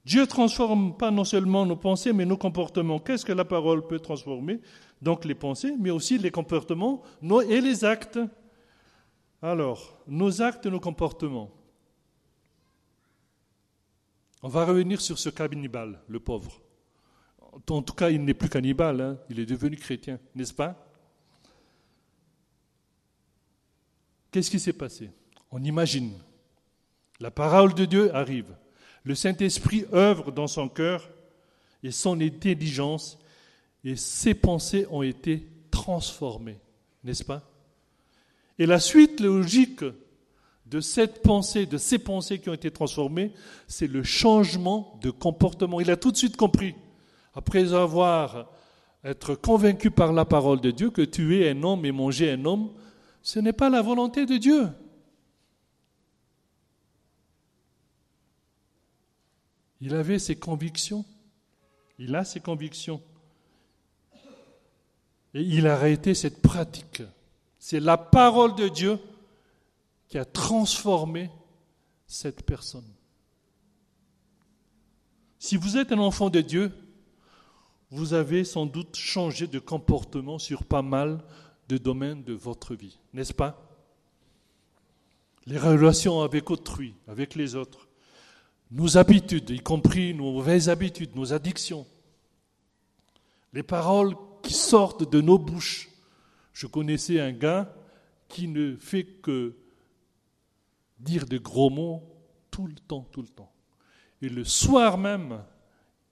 Dieu 0.06 0.26
transforme 0.26 0.96
pas 0.96 1.12
non 1.12 1.26
seulement 1.26 1.66
nos 1.66 1.76
pensées, 1.76 2.14
mais 2.14 2.26
nos 2.26 2.38
comportements. 2.38 3.00
Qu'est-ce 3.00 3.26
que 3.26 3.34
la 3.34 3.44
parole 3.44 3.86
peut 3.86 4.00
transformer? 4.00 4.62
Donc 5.02 5.26
les 5.26 5.36
pensées, 5.36 5.76
mais 5.78 5.92
aussi 5.92 6.18
les 6.18 6.32
comportements 6.32 7.04
et 7.48 7.62
les 7.62 7.86
actes. 7.86 8.20
Alors, 9.42 10.00
nos 10.08 10.42
actes 10.42 10.66
et 10.66 10.70
nos 10.70 10.80
comportements. 10.80 11.52
On 14.42 14.50
va 14.50 14.66
revenir 14.66 15.02
sur 15.02 15.18
ce 15.18 15.30
cannibale, 15.30 16.00
le 16.08 16.20
pauvre. 16.20 16.62
En 17.70 17.82
tout 17.82 17.94
cas, 17.94 18.10
il 18.10 18.24
n'est 18.24 18.34
plus 18.34 18.50
cannibale, 18.50 19.02
hein. 19.02 19.18
il 19.30 19.40
est 19.40 19.46
devenu 19.46 19.78
chrétien, 19.78 20.20
n'est-ce 20.36 20.54
pas? 20.54 20.76
Qu'est-ce 24.32 24.52
qui 24.52 24.60
s'est 24.60 24.74
passé? 24.74 25.10
On 25.52 25.64
imagine. 25.64 26.14
La 27.20 27.32
parole 27.32 27.74
de 27.74 27.86
Dieu 27.86 28.14
arrive. 28.16 28.56
Le 29.04 29.16
Saint-Esprit 29.16 29.86
œuvre 29.94 30.32
dans 30.32 30.48
son 30.48 30.70
cœur 30.70 31.10
et 31.82 31.92
son 31.92 32.20
intelligence, 32.22 33.18
et 33.88 33.96
ses 33.96 34.34
pensées 34.34 34.86
ont 34.92 35.02
été 35.02 35.48
transformées, 35.72 36.60
n'est-ce 37.06 37.24
pas? 37.24 37.50
Et 38.60 38.66
la 38.66 38.82
suite 38.82 39.22
logique 39.22 39.86
de 40.66 40.82
cette 40.82 41.22
pensée, 41.22 41.66
de 41.66 41.78
ces 41.78 41.98
pensées 41.98 42.40
qui 42.40 42.50
ont 42.50 42.54
été 42.54 42.70
transformées, 42.70 43.32
c'est 43.66 43.88
le 43.88 44.04
changement 44.04 45.00
de 45.02 45.10
comportement. 45.10 45.80
Il 45.80 45.90
a 45.90 45.96
tout 45.96 46.12
de 46.12 46.18
suite 46.18 46.36
compris, 46.36 46.76
après 47.34 47.74
avoir 47.74 48.52
être 49.06 49.36
convaincu 49.36 49.90
par 49.90 50.12
la 50.12 50.26
parole 50.26 50.60
de 50.60 50.72
Dieu 50.72 50.90
que 50.90 51.04
tuer 51.04 51.50
un 51.50 51.64
homme 51.64 51.86
et 51.86 51.94
manger 51.94 52.34
un 52.34 52.44
homme, 52.44 52.74
ce 53.22 53.40
n'est 53.40 53.54
pas 53.54 53.70
la 53.70 53.82
volonté 53.82 54.26
de 54.26 54.36
Dieu. 54.36 54.68
Il 59.80 59.96
avait 59.96 60.20
ses 60.20 60.36
convictions. 60.36 61.06
Il 62.00 62.14
a 62.18 62.26
ses 62.26 62.42
convictions. 62.42 63.02
Et 65.34 65.42
il 65.42 65.68
a 65.68 65.74
arrêté 65.74 66.14
cette 66.14 66.42
pratique. 66.42 67.04
C'est 67.60 67.80
la 67.80 67.98
parole 67.98 68.56
de 68.56 68.68
Dieu 68.68 69.00
qui 70.08 70.18
a 70.18 70.26
transformé 70.26 71.30
cette 72.06 72.44
personne. 72.44 72.88
Si 75.40 75.58
vous 75.58 75.78
êtes 75.78 75.92
un 75.92 76.00
enfant 76.00 76.30
de 76.30 76.42
Dieu, 76.42 76.72
vous 77.92 78.14
avez 78.14 78.44
sans 78.44 78.66
doute 78.66 78.96
changé 78.96 79.48
de 79.48 79.60
comportement 79.60 80.40
sur 80.40 80.64
pas 80.64 80.82
mal 80.82 81.24
de 81.70 81.78
domaines 81.78 82.24
de 82.24 82.34
votre 82.34 82.76
vie, 82.76 82.98
n'est-ce 83.14 83.34
pas? 83.34 83.62
Les 85.46 85.58
relations 85.58 86.22
avec 86.22 86.50
autrui, 86.50 86.96
avec 87.08 87.36
les 87.36 87.56
autres, 87.56 87.88
nos 88.72 88.98
habitudes, 88.98 89.50
y 89.50 89.60
compris 89.60 90.14
nos 90.14 90.34
mauvaises 90.34 90.70
habitudes, 90.70 91.16
nos 91.16 91.32
addictions, 91.32 91.86
les 93.54 93.64
paroles 93.64 94.16
qui 94.48 94.54
sortent 94.54 95.12
de 95.12 95.20
nos 95.20 95.38
bouches. 95.38 95.90
Je 96.54 96.68
connaissais 96.68 97.20
un 97.20 97.34
gars 97.34 97.76
qui 98.30 98.48
ne 98.48 98.78
fait 98.78 99.04
que 99.04 99.58
dire 101.00 101.26
de 101.26 101.38
gros 101.38 101.70
mots 101.70 102.02
tout 102.50 102.66
le 102.66 102.76
temps, 102.76 103.06
tout 103.12 103.22
le 103.22 103.28
temps. 103.28 103.52
Et 104.22 104.30
le 104.30 104.46
soir 104.46 104.98
même 104.98 105.44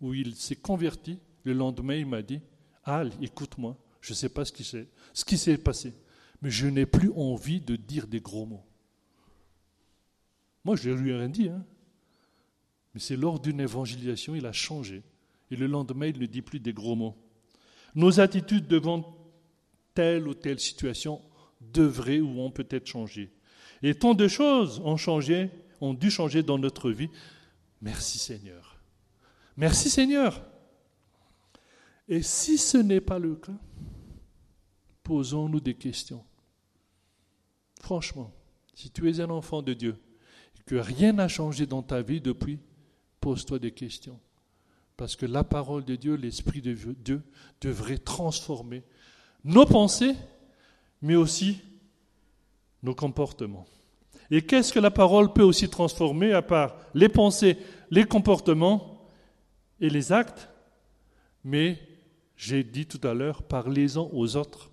où 0.02 0.14
il 0.14 0.36
s'est 0.36 0.58
converti, 0.58 1.18
le 1.44 1.54
lendemain, 1.54 1.96
il 1.96 2.06
m'a 2.06 2.22
dit, 2.22 2.42
Al, 2.84 3.12
écoute-moi, 3.22 3.78
je 4.02 4.12
ne 4.12 4.16
sais 4.16 4.30
pas 4.30 4.44
ce 4.44 4.52
qui 4.52 5.38
s'est, 5.38 5.58
passé, 5.58 5.94
mais 6.42 6.52
je 6.52 6.68
n'ai 6.68 6.86
plus 6.86 7.12
envie 7.16 7.62
de 7.62 7.78
dire 7.78 8.06
des 8.06 8.20
gros 8.20 8.46
mots. 8.46 8.66
Moi, 10.66 10.76
je 10.76 10.90
ne 10.90 10.96
lui 10.96 11.12
ai 11.12 11.16
rien 11.16 11.30
dit, 11.30 11.48
hein. 11.48 11.66
mais 12.94 13.00
c'est 13.00 13.16
lors 13.16 13.40
d'une 13.40 13.62
évangélisation, 13.62 14.36
il 14.36 14.46
a 14.46 14.52
changé. 14.52 15.04
Et 15.52 15.56
le 15.56 15.68
lendemain, 15.68 16.08
il 16.08 16.20
ne 16.20 16.26
dit 16.26 16.42
plus 16.42 16.60
des 16.60 16.74
gros 16.74 16.96
mots. 16.96 17.16
Nos 17.96 18.20
attitudes 18.20 18.68
devant 18.68 19.16
telle 19.94 20.28
ou 20.28 20.34
telle 20.34 20.60
situation 20.60 21.22
devraient 21.62 22.20
ou 22.20 22.42
ont 22.42 22.52
peut-être 22.52 22.88
changé. 22.88 23.32
Et 23.82 23.96
tant 23.96 24.14
de 24.14 24.28
choses 24.28 24.80
ont 24.84 24.98
changé, 24.98 25.50
ont 25.82 25.94
dû 25.94 26.12
changer 26.12 26.44
dans 26.44 26.58
notre 26.58 26.92
vie. 26.92 27.10
Merci 27.82 28.18
Seigneur. 28.18 28.78
Merci 29.58 29.90
Seigneur. 29.90 30.44
Et 32.08 32.22
si 32.22 32.58
ce 32.58 32.78
n'est 32.78 33.02
pas 33.02 33.20
le 33.20 33.36
cas, 33.36 33.58
posons-nous 35.04 35.60
des 35.60 35.76
questions. 35.76 36.24
Franchement, 37.82 38.34
si 38.74 38.92
tu 38.92 39.10
es 39.10 39.20
un 39.22 39.30
enfant 39.30 39.62
de 39.62 39.74
Dieu 39.74 39.96
et 40.60 40.64
que 40.64 40.76
rien 40.76 41.14
n'a 41.14 41.28
changé 41.28 41.66
dans 41.66 41.84
ta 41.84 42.02
vie 42.02 42.22
depuis, 42.22 42.60
pose-toi 43.22 43.60
des 43.60 43.72
questions. 43.72 44.20
Parce 44.98 45.16
que 45.16 45.26
la 45.26 45.44
parole 45.44 45.84
de 45.84 45.96
Dieu, 45.96 46.16
l'Esprit 46.16 46.62
de 46.62 46.74
Dieu 46.74 47.22
devrait 47.62 47.98
transformer 47.98 48.84
nos 49.44 49.66
pensées, 49.66 50.16
mais 51.02 51.16
aussi 51.16 51.62
nos 52.82 52.96
comportements. 52.96 53.66
Et 54.32 54.42
qu'est-ce 54.42 54.74
que 54.74 54.80
la 54.80 54.92
parole 54.92 55.34
peut 55.34 55.44
aussi 55.44 55.70
transformer 55.70 56.34
à 56.34 56.42
part 56.42 56.78
les 56.94 57.10
pensées, 57.10 57.58
les 57.92 58.06
comportements 58.06 59.06
et 59.80 59.90
les 59.90 60.12
actes? 60.12 60.50
Mais 61.44 61.78
j'ai 62.36 62.64
dit 62.64 62.86
tout 62.86 63.06
à 63.08 63.14
l'heure, 63.14 63.44
parlez-en 63.44 64.10
aux 64.12 64.36
autres. 64.36 64.72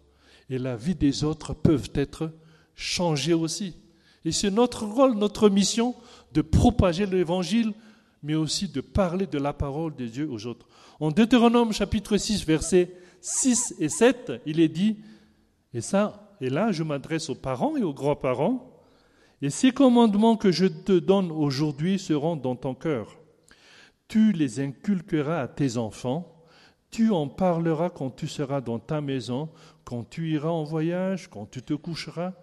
Et 0.49 0.59
la 0.59 0.77
vie 0.77 0.95
des 0.95 1.25
autres 1.25 1.55
peut 1.55 1.81
être 1.95 2.33
changée 2.75 3.35
aussi. 3.35 3.77
Et 4.25 4.33
c'est 4.33 4.51
notre 4.51 4.85
rôle, 4.87 5.15
notre 5.15 5.49
mission 5.49 5.95
de 6.33 6.43
propager 6.43 7.07
l'évangile, 7.07 7.75
mais 8.23 8.35
aussi 8.35 8.69
de 8.69 8.81
parler 8.81 9.27
de 9.27 9.39
la 9.39 9.53
parole 9.53 9.95
de 9.97 10.07
Dieu 10.07 10.29
aux 10.31 10.47
autres. 10.47 10.67
En 11.01 11.11
Deutéronome 11.11 11.73
chapitre 11.73 12.17
6, 12.17 12.47
versets 12.47 12.95
6 13.21 13.77
et 13.79 13.89
7, 13.89 14.33
il 14.47 14.61
est 14.61 14.69
dit, 14.69 14.99
et 15.75 15.81
ça, 15.81 16.37
et 16.41 16.51
là 16.51 16.73
je 16.73 16.83
m'adresse 16.83 17.31
aux 17.31 17.35
parents 17.35 17.77
et 17.77 17.83
aux 17.83 17.95
grands-parents, 17.95 18.69
et 19.43 19.51
ces 19.51 19.73
commandements 19.73 20.37
que 20.37 20.53
je 20.53 20.67
te 20.67 20.99
donne 20.99 21.33
aujourd'hui 21.33 21.99
seront 21.99 22.37
dans 22.37 22.55
ton 22.55 22.75
cœur. 22.75 23.19
Tu 24.07 24.33
les 24.33 24.61
inculqueras 24.61 25.41
à 25.41 25.49
tes 25.49 25.77
enfants, 25.77 26.45
tu 26.91 27.11
en 27.11 27.27
parleras 27.27 27.91
quand 27.91 28.11
tu 28.11 28.29
seras 28.29 28.61
dans 28.61 28.79
ta 28.79 29.01
maison, 29.01 29.49
quand 29.85 30.09
tu 30.09 30.31
iras 30.31 30.51
en 30.51 30.63
voyage, 30.63 31.29
quand 31.29 31.51
tu 31.51 31.63
te 31.63 31.75
coucheras 31.75 32.35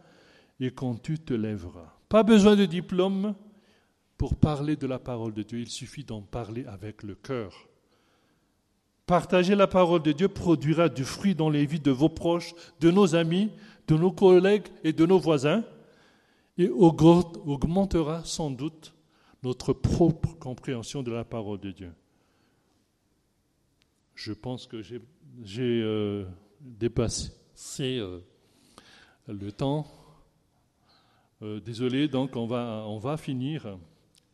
et 0.60 0.72
quand 0.72 1.02
tu 1.02 1.20
te 1.20 1.34
lèveras. 1.34 1.94
Pas 2.10 2.24
besoin 2.24 2.56
de 2.56 2.66
diplôme 2.66 3.36
pour 4.20 4.36
parler 4.36 4.76
de 4.76 4.86
la 4.86 5.00
parole 5.00 5.34
de 5.34 5.44
Dieu, 5.44 5.60
il 5.60 5.70
suffit 5.70 6.04
d'en 6.04 6.22
parler 6.22 6.66
avec 6.66 7.04
le 7.04 7.16
cœur. 7.16 7.70
Partager 9.06 9.56
la 9.56 9.66
parole 9.66 10.02
de 10.04 10.12
Dieu 10.12 10.28
produira 10.28 10.90
du 10.90 11.06
fruit 11.06 11.36
dans 11.36 11.50
les 11.50 11.66
vies 11.66 11.80
de 11.80 11.90
vos 11.90 12.10
proches, 12.10 12.54
de 12.82 12.92
nos 12.92 13.16
amis, 13.16 13.50
de 13.88 13.96
nos 13.96 14.12
collègues 14.12 14.68
et 14.84 14.92
de 14.92 15.06
nos 15.06 15.20
voisins 15.20 15.64
et 16.58 16.68
augmentera 16.68 18.26
sans 18.26 18.52
doute 18.52 18.94
notre 19.42 19.72
propre 19.72 20.38
compréhension 20.38 21.02
de 21.02 21.14
la 21.14 21.24
parole 21.24 21.62
de 21.62 21.72
Dieu. 21.72 21.94
Je 24.16 24.34
pense 24.34 24.68
que 24.68 24.82
j'ai 24.82 25.02
euh, 25.82 26.26
dépassé 26.60 27.32
euh, 27.82 28.20
le 29.30 29.52
temps. 29.54 29.88
Euh, 31.42 31.62
désolé, 31.62 32.10
donc 32.10 32.36
on 32.36 32.48
va, 32.48 32.84
on 32.86 33.00
va 33.00 33.16
finir, 33.16 33.78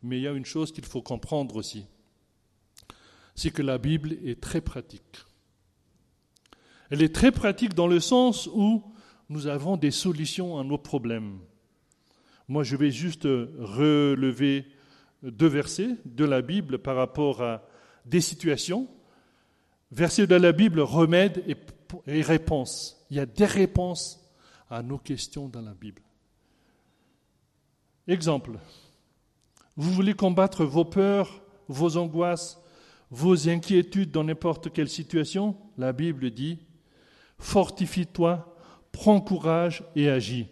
mais 0.05 0.19
il 0.19 0.23
y 0.23 0.27
a 0.27 0.31
une 0.31 0.45
chose 0.45 0.71
qu'il 0.71 0.85
faut 0.85 1.01
comprendre 1.01 1.55
aussi, 1.55 1.85
c'est 3.33 3.51
que 3.51 3.61
la 3.61 3.77
Bible 3.77 4.13
est 4.23 4.39
très 4.39 4.61
pratique. 4.61 5.25
Elle 6.89 7.01
est 7.01 7.13
très 7.13 7.31
pratique 7.31 7.73
dans 7.73 7.87
le 7.87 7.99
sens 7.99 8.47
où 8.53 8.83
nous 9.29 9.47
avons 9.47 9.75
des 9.75 9.91
solutions 9.91 10.59
à 10.59 10.63
nos 10.63 10.77
problèmes. 10.77 11.39
Moi, 12.47 12.63
je 12.63 12.75
vais 12.75 12.91
juste 12.91 13.23
relever 13.23 14.67
deux 15.23 15.47
versets 15.47 15.97
de 16.05 16.25
la 16.25 16.41
Bible 16.41 16.77
par 16.77 16.95
rapport 16.95 17.41
à 17.41 17.63
des 18.05 18.21
situations. 18.21 18.87
Versets 19.91 20.27
de 20.27 20.35
la 20.35 20.51
Bible, 20.51 20.79
remède 20.79 21.43
et, 21.47 22.21
réponse. 22.21 23.03
Il 23.09 23.17
y 23.17 23.19
a 23.19 23.25
des 23.25 23.45
réponses 23.45 24.21
à 24.69 24.83
nos 24.83 24.99
questions 24.99 25.47
dans 25.47 25.61
la 25.61 25.73
Bible. 25.73 26.01
Exemple, 28.07 28.59
vous 29.77 29.91
voulez 29.91 30.13
combattre 30.13 30.65
vos 30.65 30.85
peurs, 30.85 31.41
vos 31.67 31.97
angoisses, 31.97 32.61
vos 33.11 33.49
inquiétudes 33.49 34.11
dans 34.11 34.23
n'importe 34.23 34.71
quelle 34.71 34.89
situation? 34.89 35.57
La 35.77 35.93
Bible 35.93 36.31
dit, 36.31 36.59
fortifie-toi, 37.37 38.57
prends 38.91 39.21
courage 39.21 39.83
et 39.95 40.09
agis. 40.09 40.47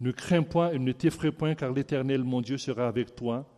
Ne 0.00 0.12
crains 0.12 0.42
point 0.42 0.72
et 0.72 0.78
ne 0.78 0.92
t'effraie 0.92 1.32
point, 1.32 1.54
car 1.54 1.72
l'Éternel, 1.72 2.24
mon 2.24 2.40
Dieu, 2.40 2.58
sera 2.58 2.88
avec 2.88 3.14
toi, 3.16 3.48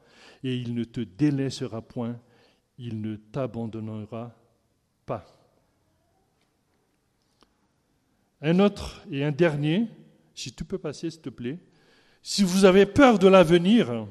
et 0.42 0.56
il 0.56 0.74
ne 0.74 0.84
te 0.84 1.00
délaissera 1.00 1.82
point, 1.82 2.18
il 2.78 3.00
ne 3.00 3.16
t'abandonnera 3.16 4.34
pas. 5.06 5.24
Un 8.40 8.58
autre 8.58 9.02
et 9.10 9.22
un 9.22 9.32
dernier, 9.32 9.86
si 10.34 10.52
tu 10.52 10.64
peux 10.64 10.78
passer, 10.78 11.10
s'il 11.10 11.20
te 11.20 11.28
plaît. 11.28 11.58
Si 12.22 12.42
vous 12.42 12.64
avez 12.64 12.86
peur 12.86 13.18
de 13.18 13.28
l'avenir, 13.28 14.06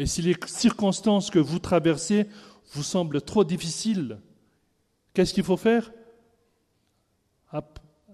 et 0.00 0.06
si 0.06 0.22
les 0.22 0.34
circonstances 0.46 1.28
que 1.28 1.38
vous 1.38 1.58
traversez 1.58 2.26
vous 2.72 2.82
semblent 2.82 3.20
trop 3.20 3.44
difficiles, 3.44 4.18
qu'est-ce 5.12 5.34
qu'il 5.34 5.44
faut 5.44 5.58
faire? 5.58 5.92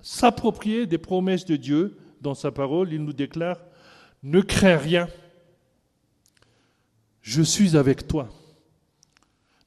S'approprier 0.02 0.86
des 0.86 0.98
promesses 0.98 1.44
de 1.44 1.54
Dieu 1.54 1.96
dans 2.20 2.34
sa 2.34 2.50
parole, 2.50 2.92
il 2.92 3.04
nous 3.04 3.12
déclare, 3.12 3.60
ne 4.24 4.40
crains 4.40 4.78
rien, 4.78 5.08
je 7.22 7.42
suis 7.42 7.76
avec 7.76 8.08
toi. 8.08 8.30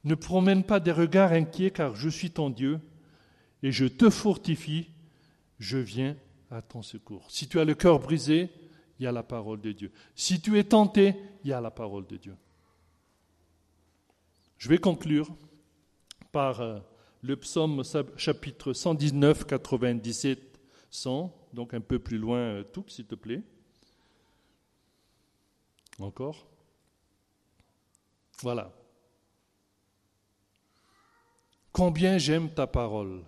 Ne 0.04 0.14
promène 0.14 0.62
pas 0.62 0.78
des 0.78 0.92
regards 0.92 1.32
inquiets, 1.32 1.70
car 1.70 1.96
je 1.96 2.10
suis 2.10 2.30
ton 2.30 2.50
Dieu, 2.50 2.80
et 3.62 3.72
je 3.72 3.86
te 3.86 4.10
fortifie, 4.10 4.90
je 5.58 5.78
viens 5.78 6.16
à 6.50 6.60
ton 6.60 6.82
secours. 6.82 7.30
Si 7.30 7.48
tu 7.48 7.58
as 7.58 7.64
le 7.64 7.74
cœur 7.74 7.98
brisé, 7.98 8.50
il 9.00 9.04
y 9.04 9.06
a 9.06 9.12
la 9.12 9.22
parole 9.22 9.62
de 9.62 9.72
Dieu. 9.72 9.90
Si 10.14 10.42
tu 10.42 10.58
es 10.58 10.64
tenté, 10.64 11.16
il 11.42 11.48
y 11.48 11.52
a 11.54 11.60
la 11.60 11.70
parole 11.70 12.06
de 12.06 12.18
Dieu. 12.18 12.36
Je 14.58 14.68
vais 14.68 14.76
conclure 14.76 15.26
par 16.32 16.60
euh, 16.60 16.78
le 17.22 17.34
psaume 17.36 17.82
chapitre 18.16 18.74
119, 18.74 19.46
97, 19.46 20.60
100 20.90 21.34
donc 21.54 21.72
un 21.72 21.80
peu 21.80 21.98
plus 21.98 22.18
loin, 22.18 22.38
euh, 22.38 22.62
tout, 22.62 22.84
s'il 22.88 23.06
te 23.06 23.14
plaît. 23.14 23.42
Encore. 25.98 26.46
Voilà. 28.42 28.72
Combien 31.72 32.18
j'aime 32.18 32.52
ta 32.52 32.66
parole. 32.66 33.24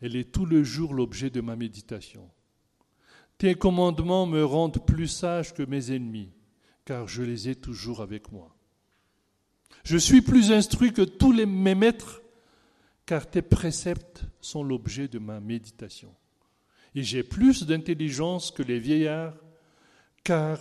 Elle 0.00 0.16
est 0.16 0.32
tout 0.32 0.46
le 0.46 0.64
jour 0.64 0.94
l'objet 0.94 1.28
de 1.28 1.42
ma 1.42 1.54
méditation. 1.54 2.30
Tes 3.40 3.54
commandements 3.54 4.26
me 4.26 4.44
rendent 4.44 4.84
plus 4.84 5.08
sage 5.08 5.54
que 5.54 5.62
mes 5.62 5.92
ennemis, 5.92 6.28
car 6.84 7.08
je 7.08 7.22
les 7.22 7.48
ai 7.48 7.54
toujours 7.54 8.02
avec 8.02 8.30
moi. 8.30 8.54
Je 9.82 9.96
suis 9.96 10.20
plus 10.20 10.52
instruit 10.52 10.92
que 10.92 11.00
tous 11.00 11.32
les, 11.32 11.46
mes 11.46 11.74
maîtres, 11.74 12.20
car 13.06 13.30
tes 13.30 13.40
préceptes 13.40 14.24
sont 14.42 14.62
l'objet 14.62 15.08
de 15.08 15.18
ma 15.18 15.40
méditation 15.40 16.14
et 16.94 17.02
j'ai 17.02 17.22
plus 17.22 17.64
d'intelligence 17.64 18.50
que 18.50 18.62
les 18.62 18.78
vieillards, 18.78 19.32
car 20.22 20.58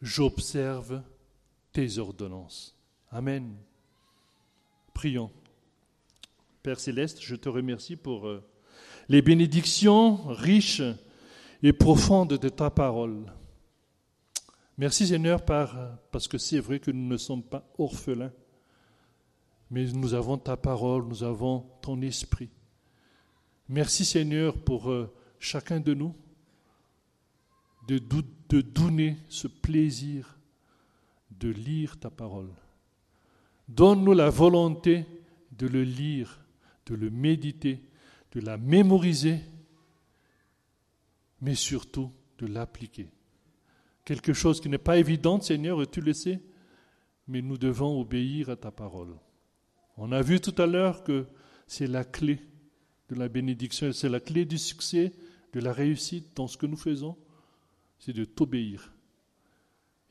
j'observe 0.00 1.02
tes 1.72 1.98
ordonnances. 1.98 2.76
Amen. 3.10 3.56
Prions. 4.94 5.32
Père 6.62 6.78
céleste, 6.78 7.18
je 7.22 7.34
te 7.34 7.48
remercie 7.48 7.96
pour 7.96 8.28
euh, 8.28 8.48
les 9.08 9.20
bénédictions 9.20 10.16
riches 10.28 10.82
et 11.62 11.72
profondes 11.72 12.38
de 12.38 12.48
ta 12.48 12.70
parole. 12.70 13.32
Merci 14.76 15.08
Seigneur 15.08 15.44
parce 15.44 16.28
que 16.28 16.38
c'est 16.38 16.60
vrai 16.60 16.78
que 16.78 16.90
nous 16.90 17.08
ne 17.08 17.16
sommes 17.16 17.42
pas 17.42 17.68
orphelins, 17.78 18.32
mais 19.70 19.86
nous 19.86 20.14
avons 20.14 20.38
ta 20.38 20.56
parole, 20.56 21.06
nous 21.06 21.24
avons 21.24 21.66
ton 21.82 22.00
esprit. 22.00 22.50
Merci 23.68 24.04
Seigneur 24.04 24.56
pour 24.56 24.90
euh, 24.90 25.12
chacun 25.38 25.80
de 25.80 25.94
nous 25.94 26.14
de 27.86 28.60
donner 28.60 29.16
ce 29.28 29.48
plaisir 29.48 30.38
de 31.40 31.48
lire 31.48 31.98
ta 31.98 32.10
parole. 32.10 32.50
Donne-nous 33.68 34.14
la 34.14 34.30
volonté 34.30 35.04
de 35.52 35.66
le 35.66 35.82
lire, 35.82 36.40
de 36.86 36.94
le 36.94 37.10
méditer, 37.10 37.80
de 38.32 38.40
la 38.40 38.56
mémoriser, 38.56 39.40
mais 41.40 41.54
surtout 41.54 42.12
de 42.38 42.46
l'appliquer. 42.46 43.10
Quelque 44.04 44.32
chose 44.32 44.60
qui 44.60 44.68
n'est 44.68 44.78
pas 44.78 44.98
évident, 44.98 45.40
Seigneur, 45.40 45.88
tu 45.90 46.00
le 46.00 46.12
sais, 46.12 46.40
mais 47.26 47.42
nous 47.42 47.58
devons 47.58 48.00
obéir 48.00 48.48
à 48.50 48.56
ta 48.56 48.70
parole. 48.70 49.14
On 49.96 50.12
a 50.12 50.22
vu 50.22 50.40
tout 50.40 50.54
à 50.60 50.66
l'heure 50.66 51.04
que 51.04 51.26
c'est 51.66 51.86
la 51.86 52.04
clé 52.04 52.40
de 53.08 53.14
la 53.16 53.28
bénédiction, 53.28 53.92
c'est 53.92 54.08
la 54.08 54.20
clé 54.20 54.44
du 54.44 54.58
succès, 54.58 55.12
de 55.52 55.60
la 55.60 55.72
réussite 55.72 56.36
dans 56.36 56.46
ce 56.46 56.56
que 56.56 56.66
nous 56.66 56.76
faisons, 56.76 57.16
c'est 57.98 58.12
de 58.12 58.24
t'obéir. 58.24 58.94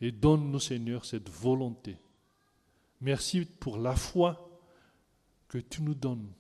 Et 0.02 0.12
donne-nous, 0.12 0.60
Seigneur, 0.60 1.06
cette 1.06 1.30
volonté. 1.30 1.98
Merci 3.02 3.46
pour 3.46 3.78
la 3.78 3.96
foi 3.96 4.62
que 5.48 5.58
tu 5.58 5.82
nous 5.82 5.96
donnes. 5.96 6.32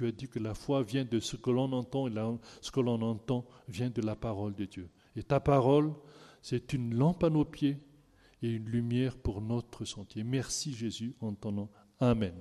Tu 0.00 0.06
as 0.06 0.12
dit 0.12 0.28
que 0.28 0.38
la 0.38 0.54
foi 0.54 0.82
vient 0.82 1.04
de 1.04 1.20
ce 1.20 1.36
que 1.36 1.50
l'on 1.50 1.70
entend 1.74 2.08
et 2.08 2.14
ce 2.62 2.70
que 2.70 2.80
l'on 2.80 3.02
entend 3.02 3.44
vient 3.68 3.90
de 3.90 4.00
la 4.00 4.16
parole 4.16 4.54
de 4.54 4.64
Dieu. 4.64 4.88
Et 5.14 5.22
ta 5.22 5.40
parole, 5.40 5.92
c'est 6.40 6.72
une 6.72 6.94
lampe 6.94 7.22
à 7.22 7.28
nos 7.28 7.44
pieds 7.44 7.76
et 8.40 8.48
une 8.48 8.64
lumière 8.64 9.18
pour 9.18 9.42
notre 9.42 9.84
sentier. 9.84 10.24
Merci 10.24 10.72
Jésus 10.72 11.14
en 11.20 11.34
ton 11.34 11.52
nom. 11.52 11.68
Amen. 12.00 12.32